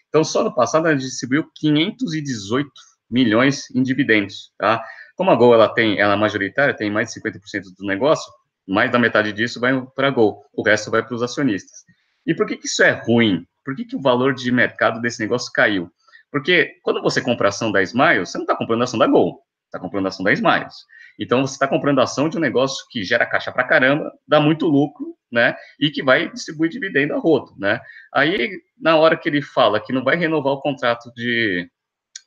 Então, 0.09 0.23
só 0.23 0.43
no 0.43 0.53
passado, 0.53 0.87
ela 0.87 0.97
distribuiu 0.97 1.49
518 1.55 2.69
milhões 3.09 3.69
em 3.73 3.81
dividendos, 3.81 4.51
tá? 4.57 4.83
Como 5.15 5.31
a 5.31 5.35
Gol, 5.35 5.53
ela 5.53 5.67
tem, 5.67 5.99
ela 5.99 6.13
é 6.13 6.17
majoritária, 6.17 6.75
tem 6.75 6.91
mais 6.91 7.13
de 7.13 7.19
50% 7.21 7.63
do 7.77 7.85
negócio, 7.85 8.31
mais 8.67 8.91
da 8.91 8.99
metade 8.99 9.33
disso 9.33 9.59
vai 9.59 9.79
para 9.95 10.07
a 10.07 10.11
Gol, 10.11 10.45
o 10.53 10.63
resto 10.63 10.91
vai 10.91 11.03
para 11.03 11.15
os 11.15 11.23
acionistas. 11.23 11.83
E 12.25 12.33
por 12.33 12.45
que, 12.45 12.57
que 12.57 12.67
isso 12.67 12.83
é 12.83 12.91
ruim? 12.91 13.45
Por 13.65 13.75
que, 13.75 13.85
que 13.85 13.95
o 13.95 14.01
valor 14.01 14.33
de 14.33 14.51
mercado 14.51 15.01
desse 15.01 15.19
negócio 15.19 15.51
caiu? 15.51 15.91
Porque 16.31 16.79
quando 16.83 17.01
você 17.01 17.21
compra 17.21 17.49
ação 17.49 17.71
da 17.71 17.81
Smiles, 17.81 18.29
você 18.29 18.37
não 18.37 18.45
está 18.45 18.55
comprando 18.55 18.83
ação 18.83 18.99
da 18.99 19.07
Gol, 19.07 19.41
está 19.65 19.79
comprando 19.79 20.07
ação 20.07 20.23
da 20.23 20.31
Smiles. 20.31 20.75
Então, 21.19 21.45
você 21.45 21.53
está 21.53 21.67
comprando 21.67 21.99
ação 21.99 22.29
de 22.29 22.37
um 22.37 22.41
negócio 22.41 22.85
que 22.89 23.03
gera 23.03 23.25
caixa 23.25 23.51
para 23.51 23.67
caramba, 23.67 24.11
dá 24.25 24.39
muito 24.39 24.67
lucro, 24.67 25.15
né? 25.29 25.55
E 25.79 25.91
que 25.91 26.01
vai 26.01 26.31
distribuir 26.31 26.71
dividendo 26.71 27.13
a 27.13 27.17
rodo, 27.17 27.53
né? 27.57 27.81
Aí, 28.13 28.51
na 28.79 28.95
hora 28.95 29.17
que 29.17 29.27
ele 29.27 29.41
fala 29.41 29.81
que 29.81 29.91
não 29.91 30.03
vai 30.03 30.15
renovar 30.15 30.53
o 30.53 30.61
contrato 30.61 31.11
de, 31.13 31.69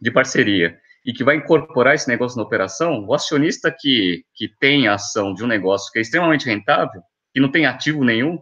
de 0.01 0.11
parceria 0.11 0.79
e 1.05 1.13
que 1.13 1.25
vai 1.25 1.37
incorporar 1.37 1.95
esse 1.95 2.07
negócio 2.07 2.37
na 2.37 2.45
operação, 2.45 3.05
o 3.07 3.15
acionista 3.15 3.75
que, 3.77 4.25
que 4.35 4.47
tem 4.61 4.87
ação 4.87 5.33
de 5.33 5.43
um 5.43 5.49
negócio 5.49 5.91
que 5.91 5.99
é 5.99 6.03
extremamente 6.03 6.47
rentável, 6.47 7.03
que 7.33 7.41
não 7.41 7.51
tem 7.51 7.67
ativo 7.67 8.05
nenhum, 8.05 8.39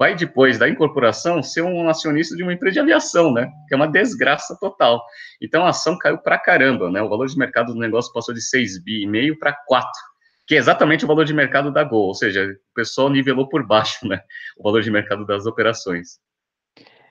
vai 0.00 0.16
depois 0.16 0.58
da 0.58 0.66
incorporação 0.66 1.42
ser 1.42 1.60
um 1.60 1.86
acionista 1.86 2.34
de 2.34 2.42
uma 2.42 2.54
empresa 2.54 2.72
de 2.72 2.80
aviação, 2.80 3.30
né? 3.30 3.52
Que 3.68 3.74
é 3.74 3.76
uma 3.76 3.86
desgraça 3.86 4.56
total. 4.58 5.04
Então 5.42 5.66
a 5.66 5.68
ação 5.68 5.98
caiu 5.98 6.16
para 6.16 6.38
caramba, 6.38 6.90
né? 6.90 7.02
O 7.02 7.08
valor 7.10 7.26
de 7.26 7.36
mercado 7.36 7.74
do 7.74 7.78
negócio 7.78 8.10
passou 8.10 8.34
de 8.34 8.40
6 8.40 8.82
bi 8.82 9.02
e 9.02 9.06
meio 9.06 9.38
para 9.38 9.52
4, 9.66 9.86
que 10.46 10.54
é 10.54 10.58
exatamente 10.58 11.04
o 11.04 11.06
valor 11.06 11.26
de 11.26 11.34
mercado 11.34 11.70
da 11.70 11.84
Gol, 11.84 12.06
ou 12.06 12.14
seja, 12.14 12.46
o 12.46 12.74
pessoal 12.74 13.10
nivelou 13.10 13.46
por 13.46 13.66
baixo, 13.66 14.08
né? 14.08 14.22
O 14.56 14.62
valor 14.62 14.80
de 14.80 14.90
mercado 14.90 15.26
das 15.26 15.44
operações. 15.44 16.18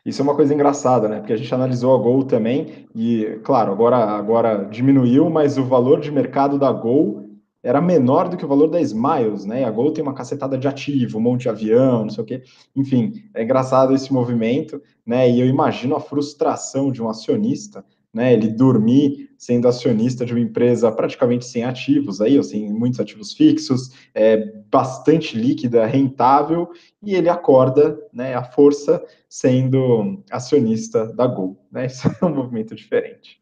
Isso 0.03 0.23
é 0.23 0.23
uma 0.23 0.35
coisa 0.35 0.51
engraçada, 0.51 1.07
né? 1.07 1.19
Porque 1.19 1.33
a 1.33 1.37
gente 1.37 1.53
analisou 1.53 1.93
a 1.93 2.01
Gol 2.01 2.23
também 2.23 2.87
e, 2.95 3.39
claro, 3.43 3.71
agora 3.71 3.97
agora 3.97 4.65
diminuiu, 4.65 5.29
mas 5.29 5.59
o 5.59 5.63
valor 5.63 5.99
de 5.99 6.09
mercado 6.09 6.57
da 6.57 6.71
Gol 6.71 7.28
era 7.61 7.81
menor 7.81 8.29
do 8.29 8.37
que 8.37 8.45
o 8.45 8.47
valor 8.47 8.67
da 8.69 8.79
Smiles, 8.81 9.45
né? 9.45 9.65
A 9.65 9.71
Gol 9.71 9.91
tem 9.91 10.01
uma 10.01 10.13
cacetada 10.13 10.57
de 10.57 10.67
ativo, 10.67 11.17
um 11.17 11.21
monte 11.21 11.41
de 11.41 11.49
avião, 11.49 12.03
não 12.03 12.09
sei 12.09 12.23
o 12.23 12.27
quê. 12.27 12.43
Enfim, 12.75 13.13
é 13.33 13.43
engraçado 13.43 13.93
esse 13.93 14.11
movimento, 14.13 14.81
né? 15.05 15.29
E 15.29 15.39
eu 15.39 15.45
imagino 15.45 15.95
a 15.95 15.99
frustração 15.99 16.91
de 16.91 17.01
um 17.01 17.09
acionista, 17.09 17.83
né? 18.13 18.33
Ele 18.33 18.47
dormir 18.47 19.29
sendo 19.37 19.67
acionista 19.67 20.25
de 20.25 20.33
uma 20.33 20.39
empresa 20.39 20.91
praticamente 20.91 21.45
sem 21.45 21.63
ativos, 21.63 22.21
aí, 22.21 22.37
ou 22.37 22.43
sem 22.43 22.71
muitos 22.71 22.99
ativos 22.99 23.33
fixos, 23.33 23.91
é 24.13 24.37
bastante 24.71 25.37
líquida, 25.37 25.85
rentável, 25.85 26.69
e 27.01 27.15
ele 27.15 27.29
acorda, 27.29 27.99
né? 28.13 28.35
A 28.35 28.43
força 28.43 29.03
sendo 29.27 30.23
acionista 30.31 31.05
da 31.13 31.27
Gol, 31.27 31.57
né? 31.71 31.87
Isso 31.87 32.07
é 32.07 32.25
um 32.25 32.33
movimento 32.35 32.73
diferente. 32.73 33.39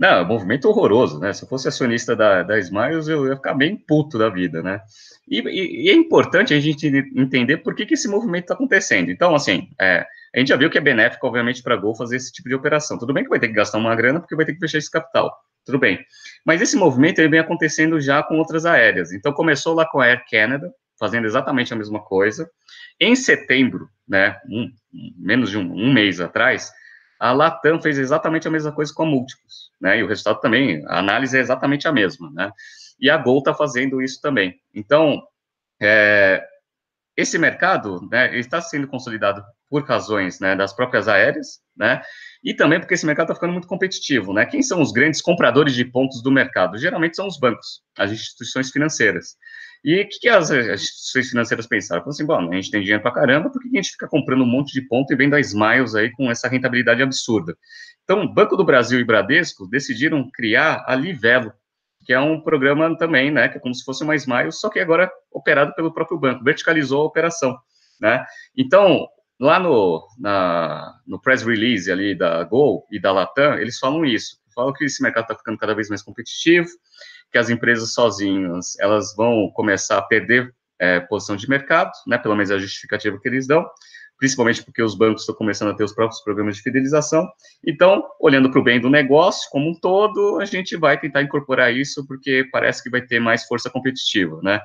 Não, 0.00 0.20
é 0.20 0.24
movimento 0.24 0.66
horroroso, 0.66 1.20
né? 1.20 1.30
Se 1.34 1.44
eu 1.44 1.48
fosse 1.48 1.68
acionista 1.68 2.16
da, 2.16 2.42
da 2.42 2.58
Smiles, 2.58 3.06
eu 3.06 3.26
ia 3.26 3.36
ficar 3.36 3.52
bem 3.52 3.76
puto 3.76 4.16
da 4.16 4.30
vida, 4.30 4.62
né? 4.62 4.80
E, 5.28 5.40
e, 5.40 5.84
e 5.84 5.90
é 5.90 5.92
importante 5.92 6.54
a 6.54 6.58
gente 6.58 6.86
entender 7.14 7.58
por 7.58 7.74
que, 7.74 7.84
que 7.84 7.92
esse 7.92 8.08
movimento 8.08 8.44
está 8.44 8.54
acontecendo. 8.54 9.10
Então, 9.10 9.34
assim, 9.34 9.68
é, 9.78 10.06
a 10.34 10.38
gente 10.38 10.48
já 10.48 10.56
viu 10.56 10.70
que 10.70 10.78
é 10.78 10.80
benéfico, 10.80 11.26
obviamente, 11.26 11.62
para 11.62 11.74
a 11.74 11.76
Gol 11.76 11.94
fazer 11.94 12.16
esse 12.16 12.32
tipo 12.32 12.48
de 12.48 12.54
operação. 12.54 12.96
Tudo 12.96 13.12
bem 13.12 13.24
que 13.24 13.28
vai 13.28 13.38
ter 13.38 13.48
que 13.48 13.52
gastar 13.52 13.76
uma 13.76 13.94
grana, 13.94 14.20
porque 14.20 14.34
vai 14.34 14.46
ter 14.46 14.54
que 14.54 14.58
fechar 14.58 14.78
esse 14.78 14.90
capital. 14.90 15.36
Tudo 15.66 15.78
bem. 15.78 15.98
Mas 16.46 16.62
esse 16.62 16.78
movimento 16.78 17.18
ele 17.18 17.28
vem 17.28 17.40
acontecendo 17.40 18.00
já 18.00 18.22
com 18.22 18.38
outras 18.38 18.64
aéreas. 18.64 19.12
Então, 19.12 19.34
começou 19.34 19.74
lá 19.74 19.86
com 19.86 20.00
a 20.00 20.06
Air 20.06 20.24
Canada, 20.30 20.72
fazendo 20.98 21.26
exatamente 21.26 21.74
a 21.74 21.76
mesma 21.76 22.00
coisa. 22.00 22.48
Em 22.98 23.14
setembro, 23.14 23.86
né, 24.08 24.34
um, 24.48 24.70
menos 25.18 25.50
de 25.50 25.58
um, 25.58 25.70
um 25.70 25.92
mês 25.92 26.22
atrás, 26.22 26.72
a 27.20 27.32
Latam 27.32 27.80
fez 27.82 27.98
exatamente 27.98 28.48
a 28.48 28.50
mesma 28.50 28.72
coisa 28.72 28.92
com 28.94 29.02
a 29.02 29.06
Múltiplos, 29.06 29.70
né? 29.78 29.98
E 29.98 30.02
o 30.02 30.06
resultado 30.06 30.40
também, 30.40 30.82
a 30.86 30.98
análise 30.98 31.36
é 31.36 31.40
exatamente 31.40 31.86
a 31.86 31.92
mesma, 31.92 32.30
né? 32.30 32.50
E 32.98 33.10
a 33.10 33.18
Gol 33.18 33.38
está 33.38 33.52
fazendo 33.52 34.00
isso 34.00 34.20
também. 34.22 34.58
Então, 34.74 35.22
é, 35.78 36.42
esse 37.14 37.38
mercado, 37.38 38.08
né, 38.10 38.38
está 38.38 38.60
sendo 38.62 38.88
consolidado 38.88 39.44
por 39.70 39.84
razões, 39.84 40.40
né, 40.40 40.56
das 40.56 40.74
próprias 40.74 41.06
aéreas, 41.06 41.60
né? 41.76 42.02
E 42.42 42.52
também 42.52 42.80
porque 42.80 42.94
esse 42.94 43.06
mercado 43.06 43.26
está 43.26 43.34
ficando 43.34 43.52
muito 43.52 43.68
competitivo, 43.68 44.32
né? 44.32 44.44
Quem 44.44 44.62
são 44.62 44.82
os 44.82 44.90
grandes 44.90 45.22
compradores 45.22 45.74
de 45.74 45.84
pontos 45.84 46.20
do 46.22 46.30
mercado? 46.30 46.76
Geralmente 46.76 47.14
são 47.14 47.28
os 47.28 47.38
bancos, 47.38 47.82
as 47.96 48.10
instituições 48.10 48.70
financeiras. 48.70 49.36
E 49.84 50.02
o 50.02 50.08
que, 50.08 50.18
que 50.18 50.28
as, 50.28 50.50
as, 50.50 50.82
instituições 50.82 51.30
financeiras 51.30 51.66
pensaram? 51.66 52.02
Falaram 52.02 52.10
assim, 52.10 52.26
bom, 52.26 52.52
a 52.52 52.54
gente 52.56 52.70
tem 52.70 52.80
dinheiro 52.80 53.02
para 53.02 53.12
caramba, 53.12 53.50
por 53.50 53.62
que 53.62 53.68
a 53.68 53.80
gente 53.80 53.92
fica 53.92 54.08
comprando 54.08 54.42
um 54.42 54.46
monte 54.46 54.72
de 54.72 54.82
ponto 54.82 55.12
e 55.12 55.16
vendo 55.16 55.34
a 55.34 55.40
Smiles 55.40 55.94
aí 55.94 56.10
com 56.10 56.30
essa 56.30 56.48
rentabilidade 56.48 57.02
absurda? 57.02 57.56
Então, 58.04 58.26
Banco 58.26 58.56
do 58.56 58.64
Brasil 58.64 58.98
e 58.98 59.04
Bradesco 59.04 59.68
decidiram 59.68 60.28
criar 60.34 60.84
a 60.86 60.94
Livelo, 60.94 61.52
que 62.04 62.12
é 62.12 62.20
um 62.20 62.40
programa 62.40 62.96
também, 62.98 63.30
né, 63.30 63.48
que 63.48 63.56
é 63.56 63.60
como 63.60 63.74
se 63.74 63.84
fosse 63.84 64.02
uma 64.02 64.16
Smiles, 64.16 64.58
só 64.58 64.68
que 64.68 64.80
agora 64.80 65.10
operado 65.30 65.74
pelo 65.74 65.94
próprio 65.94 66.18
banco, 66.18 66.42
verticalizou 66.42 67.02
a 67.02 67.06
operação, 67.06 67.56
né? 68.00 68.24
Então, 68.56 69.06
lá 69.40 69.58
no, 69.58 70.06
na, 70.18 71.00
no 71.06 71.18
press 71.18 71.42
release 71.42 71.90
ali 71.90 72.14
da 72.14 72.44
Gol 72.44 72.86
e 72.90 73.00
da 73.00 73.10
Latam, 73.10 73.54
eles 73.54 73.78
falam 73.78 74.04
isso, 74.04 74.36
falam 74.54 74.72
que 74.72 74.84
esse 74.84 75.02
mercado 75.02 75.24
está 75.24 75.34
ficando 75.34 75.56
cada 75.56 75.74
vez 75.74 75.88
mais 75.88 76.02
competitivo, 76.02 76.68
que 77.32 77.38
as 77.38 77.48
empresas 77.48 77.94
sozinhas 77.94 78.78
elas 78.78 79.16
vão 79.16 79.50
começar 79.54 79.96
a 79.96 80.02
perder 80.02 80.54
é, 80.78 81.00
posição 81.00 81.36
de 81.36 81.48
mercado, 81.48 81.90
né, 82.06 82.18
pelo 82.18 82.36
menos 82.36 82.50
é 82.50 82.54
a 82.54 82.58
justificativa 82.58 83.18
que 83.18 83.28
eles 83.28 83.46
dão, 83.46 83.66
principalmente 84.18 84.62
porque 84.62 84.82
os 84.82 84.94
bancos 84.94 85.22
estão 85.22 85.34
começando 85.34 85.70
a 85.70 85.74
ter 85.74 85.84
os 85.84 85.94
próprios 85.94 86.20
programas 86.22 86.56
de 86.56 86.62
fidelização. 86.62 87.26
Então, 87.66 88.04
olhando 88.20 88.50
para 88.50 88.60
o 88.60 88.62
bem 88.62 88.78
do 88.78 88.90
negócio 88.90 89.48
como 89.50 89.70
um 89.70 89.74
todo, 89.74 90.38
a 90.38 90.44
gente 90.44 90.76
vai 90.76 91.00
tentar 91.00 91.22
incorporar 91.22 91.74
isso 91.74 92.06
porque 92.06 92.46
parece 92.52 92.82
que 92.82 92.90
vai 92.90 93.00
ter 93.00 93.18
mais 93.20 93.46
força 93.46 93.70
competitiva, 93.70 94.38
né? 94.42 94.60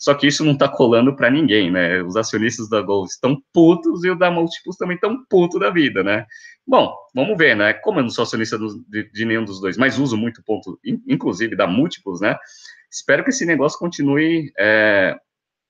Só 0.00 0.14
que 0.14 0.26
isso 0.26 0.42
não 0.42 0.54
está 0.54 0.66
colando 0.66 1.14
para 1.14 1.30
ninguém, 1.30 1.70
né? 1.70 2.02
Os 2.02 2.16
acionistas 2.16 2.70
da 2.70 2.80
Gol 2.80 3.04
estão 3.04 3.36
putos 3.52 4.02
e 4.02 4.08
o 4.08 4.16
da 4.16 4.30
Multipus 4.30 4.76
também 4.78 4.94
estão 4.94 5.22
puto 5.28 5.58
da 5.58 5.68
vida, 5.68 6.02
né? 6.02 6.26
Bom, 6.66 6.96
vamos 7.14 7.36
ver, 7.36 7.54
né? 7.54 7.74
Como 7.74 7.98
eu 7.98 8.04
não 8.04 8.10
sou 8.10 8.22
acionista 8.22 8.58
de, 8.88 9.12
de, 9.12 9.24
nenhum 9.26 9.44
dos 9.44 9.60
dois, 9.60 9.76
mas 9.76 9.98
uso 9.98 10.16
muito 10.16 10.42
ponto, 10.42 10.80
inclusive 11.06 11.54
da 11.54 11.66
Múltiplos, 11.66 12.22
né? 12.22 12.34
Espero 12.90 13.22
que 13.22 13.28
esse 13.28 13.44
negócio 13.44 13.78
continue 13.78 14.50
é, 14.58 15.18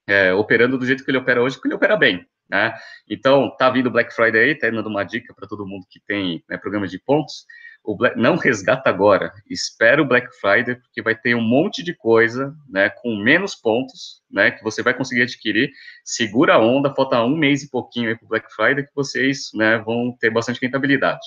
é, 0.08 0.32
operando 0.32 0.78
do 0.78 0.86
jeito 0.86 1.04
que 1.04 1.10
ele 1.10 1.18
opera 1.18 1.42
hoje, 1.42 1.56
porque 1.56 1.66
ele 1.66 1.74
opera 1.74 1.96
bem, 1.96 2.24
né? 2.48 2.72
Então, 3.08 3.52
tá 3.56 3.68
vindo 3.68 3.90
Black 3.90 4.14
Friday 4.14 4.40
aí, 4.40 4.54
tá 4.54 4.70
dando 4.70 4.88
uma 4.88 5.02
dica 5.02 5.34
para 5.34 5.48
todo 5.48 5.66
mundo 5.66 5.84
que 5.90 6.00
tem 6.06 6.44
né, 6.48 6.56
programa 6.56 6.86
de 6.86 7.00
pontos 7.00 7.46
o 7.82 7.96
Black, 7.96 8.18
não 8.18 8.36
resgata 8.36 8.88
agora, 8.90 9.32
espera 9.48 10.02
o 10.02 10.06
Black 10.06 10.28
Friday, 10.40 10.76
porque 10.76 11.02
vai 11.02 11.14
ter 11.14 11.34
um 11.34 11.40
monte 11.40 11.82
de 11.82 11.94
coisa, 11.94 12.54
né, 12.68 12.90
com 12.90 13.16
menos 13.16 13.54
pontos, 13.54 14.22
né, 14.30 14.50
que 14.50 14.62
você 14.62 14.82
vai 14.82 14.94
conseguir 14.94 15.22
adquirir, 15.22 15.70
segura 16.04 16.54
a 16.54 16.58
onda, 16.58 16.94
falta 16.94 17.22
um 17.22 17.36
mês 17.36 17.62
e 17.62 17.70
pouquinho 17.70 18.10
aí 18.10 18.16
para 18.16 18.26
o 18.26 18.28
Black 18.28 18.52
Friday, 18.54 18.84
que 18.84 18.94
vocês, 18.94 19.50
né, 19.54 19.78
vão 19.78 20.14
ter 20.18 20.30
bastante 20.30 20.60
rentabilidade. 20.60 21.20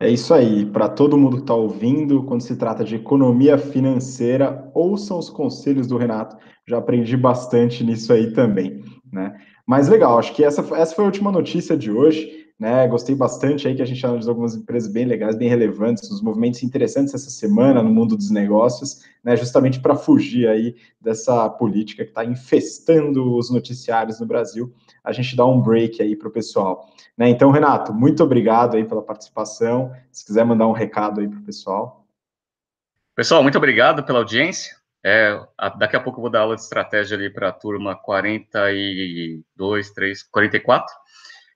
É 0.00 0.08
isso 0.08 0.34
aí, 0.34 0.66
para 0.66 0.88
todo 0.88 1.16
mundo 1.16 1.36
que 1.36 1.42
está 1.44 1.54
ouvindo, 1.54 2.24
quando 2.24 2.42
se 2.42 2.56
trata 2.56 2.84
de 2.84 2.96
economia 2.96 3.56
financeira, 3.56 4.70
ouçam 4.74 5.18
os 5.18 5.30
conselhos 5.30 5.86
do 5.86 5.96
Renato, 5.96 6.36
já 6.66 6.78
aprendi 6.78 7.16
bastante 7.16 7.84
nisso 7.84 8.12
aí 8.12 8.32
também, 8.32 8.82
né? 9.12 9.34
Mas 9.66 9.88
legal, 9.88 10.18
acho 10.18 10.34
que 10.34 10.44
essa, 10.44 10.60
essa 10.76 10.94
foi 10.94 11.04
a 11.04 11.06
última 11.06 11.32
notícia 11.32 11.76
de 11.76 11.90
hoje 11.90 12.43
né? 12.58 12.86
Gostei 12.86 13.14
bastante 13.14 13.66
aí 13.66 13.74
que 13.74 13.82
a 13.82 13.86
gente 13.86 14.04
analisou 14.04 14.30
algumas 14.30 14.54
empresas 14.54 14.90
bem 14.90 15.04
legais, 15.04 15.36
bem 15.36 15.48
relevantes, 15.48 16.10
os 16.10 16.22
movimentos 16.22 16.62
interessantes 16.62 17.12
essa 17.12 17.30
semana 17.30 17.82
no 17.82 17.90
mundo 17.90 18.16
dos 18.16 18.30
negócios, 18.30 19.02
né? 19.22 19.36
Justamente 19.36 19.80
para 19.80 19.96
fugir 19.96 20.48
aí 20.48 20.76
dessa 21.00 21.48
política 21.50 22.04
que 22.04 22.10
está 22.10 22.24
infestando 22.24 23.36
os 23.36 23.50
noticiários 23.50 24.20
no 24.20 24.26
Brasil. 24.26 24.72
A 25.02 25.12
gente 25.12 25.34
dá 25.36 25.44
um 25.44 25.60
break 25.60 26.00
aí 26.00 26.14
para 26.14 26.28
o 26.28 26.32
pessoal. 26.32 26.88
Né? 27.16 27.28
Então, 27.28 27.50
Renato, 27.50 27.92
muito 27.92 28.22
obrigado 28.22 28.76
aí 28.76 28.84
pela 28.84 29.02
participação. 29.02 29.92
Se 30.10 30.24
quiser 30.24 30.44
mandar 30.44 30.66
um 30.68 30.72
recado 30.72 31.20
aí 31.20 31.28
para 31.28 31.38
o 31.38 31.44
pessoal. 31.44 32.06
Pessoal, 33.14 33.42
muito 33.42 33.58
obrigado 33.58 34.02
pela 34.04 34.20
audiência. 34.20 34.76
É, 35.04 35.38
daqui 35.78 35.96
a 35.96 36.00
pouco 36.00 36.18
eu 36.18 36.22
vou 36.22 36.30
dar 36.30 36.40
aula 36.40 36.56
de 36.56 36.62
estratégia 36.62 37.16
ali 37.16 37.28
para 37.28 37.50
a 37.50 37.52
turma 37.52 37.94
42, 37.94 39.90
3, 39.90 40.22
44. 40.22 40.94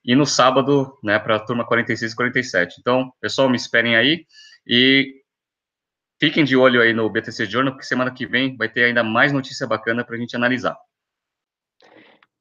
E 0.09 0.15
no 0.15 0.25
sábado, 0.25 0.97
né, 1.05 1.19
para 1.19 1.37
a 1.37 1.39
turma 1.39 1.67
46 1.67 2.13
e 2.13 2.17
47. 2.17 2.77
Então, 2.81 3.13
pessoal, 3.21 3.51
me 3.51 3.59
esperem 3.59 3.95
aí 3.95 4.25
e 4.67 5.17
fiquem 6.19 6.45
de 6.45 6.57
olho 6.57 6.81
aí 6.81 6.95
no 6.95 7.11
BTC 7.11 7.45
Journal, 7.45 7.75
porque 7.75 7.87
semana 7.87 8.11
que 8.11 8.27
vem 8.27 8.57
vai 8.57 8.71
ter 8.71 8.85
ainda 8.85 9.05
mais 9.05 9.35
notícia 9.35 9.67
bacana 9.67 10.03
para 10.03 10.17
a 10.17 10.19
gente 10.19 10.35
analisar. 10.35 10.79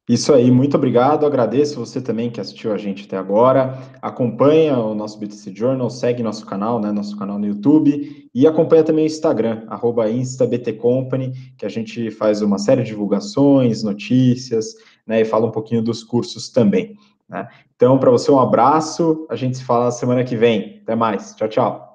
Isso 0.07 0.34
aí, 0.34 0.49
muito 0.49 0.78
obrigado. 0.78 1.26
Agradeço 1.26 1.78
você 1.78 1.99
também 1.99 2.32
que 2.32 2.39
assistiu 2.39 2.72
a 2.72 2.78
gente 2.78 3.03
até 3.03 3.18
agora. 3.18 3.78
Acompanha 4.01 4.80
o 4.80 4.95
nosso 4.95 5.20
BTC 5.20 5.53
Journal, 5.53 5.89
segue 5.89 6.24
nosso 6.24 6.45
canal, 6.45 6.80
né, 6.80 6.89
nosso 6.93 7.18
canal 7.18 7.38
no 7.38 7.47
YouTube 7.47 8.30
e 8.34 8.47
acompanha 8.47 8.86
também 8.86 9.03
o 9.03 9.07
Instagram, 9.07 9.68
instabtcompany, 10.09 11.34
que 11.57 11.65
a 11.65 11.70
gente 11.70 12.09
faz 12.11 12.41
uma 12.41 12.59
série 12.59 12.84
de 12.84 12.91
divulgações, 12.91 13.84
notícias, 13.84 14.74
né, 15.05 15.20
e 15.20 15.26
fala 15.26 15.47
um 15.47 15.51
pouquinho 15.51 15.82
dos 15.82 16.01
cursos 16.01 16.49
também. 16.49 16.95
Né? 17.30 17.47
Então, 17.75 17.97
para 17.97 18.11
você, 18.11 18.32
um 18.32 18.39
abraço. 18.39 19.25
A 19.30 19.36
gente 19.36 19.57
se 19.57 19.63
fala 19.63 19.91
semana 19.91 20.23
que 20.23 20.36
vem. 20.36 20.80
Até 20.84 20.95
mais. 20.95 21.36
Tchau, 21.36 21.47
tchau. 21.47 21.86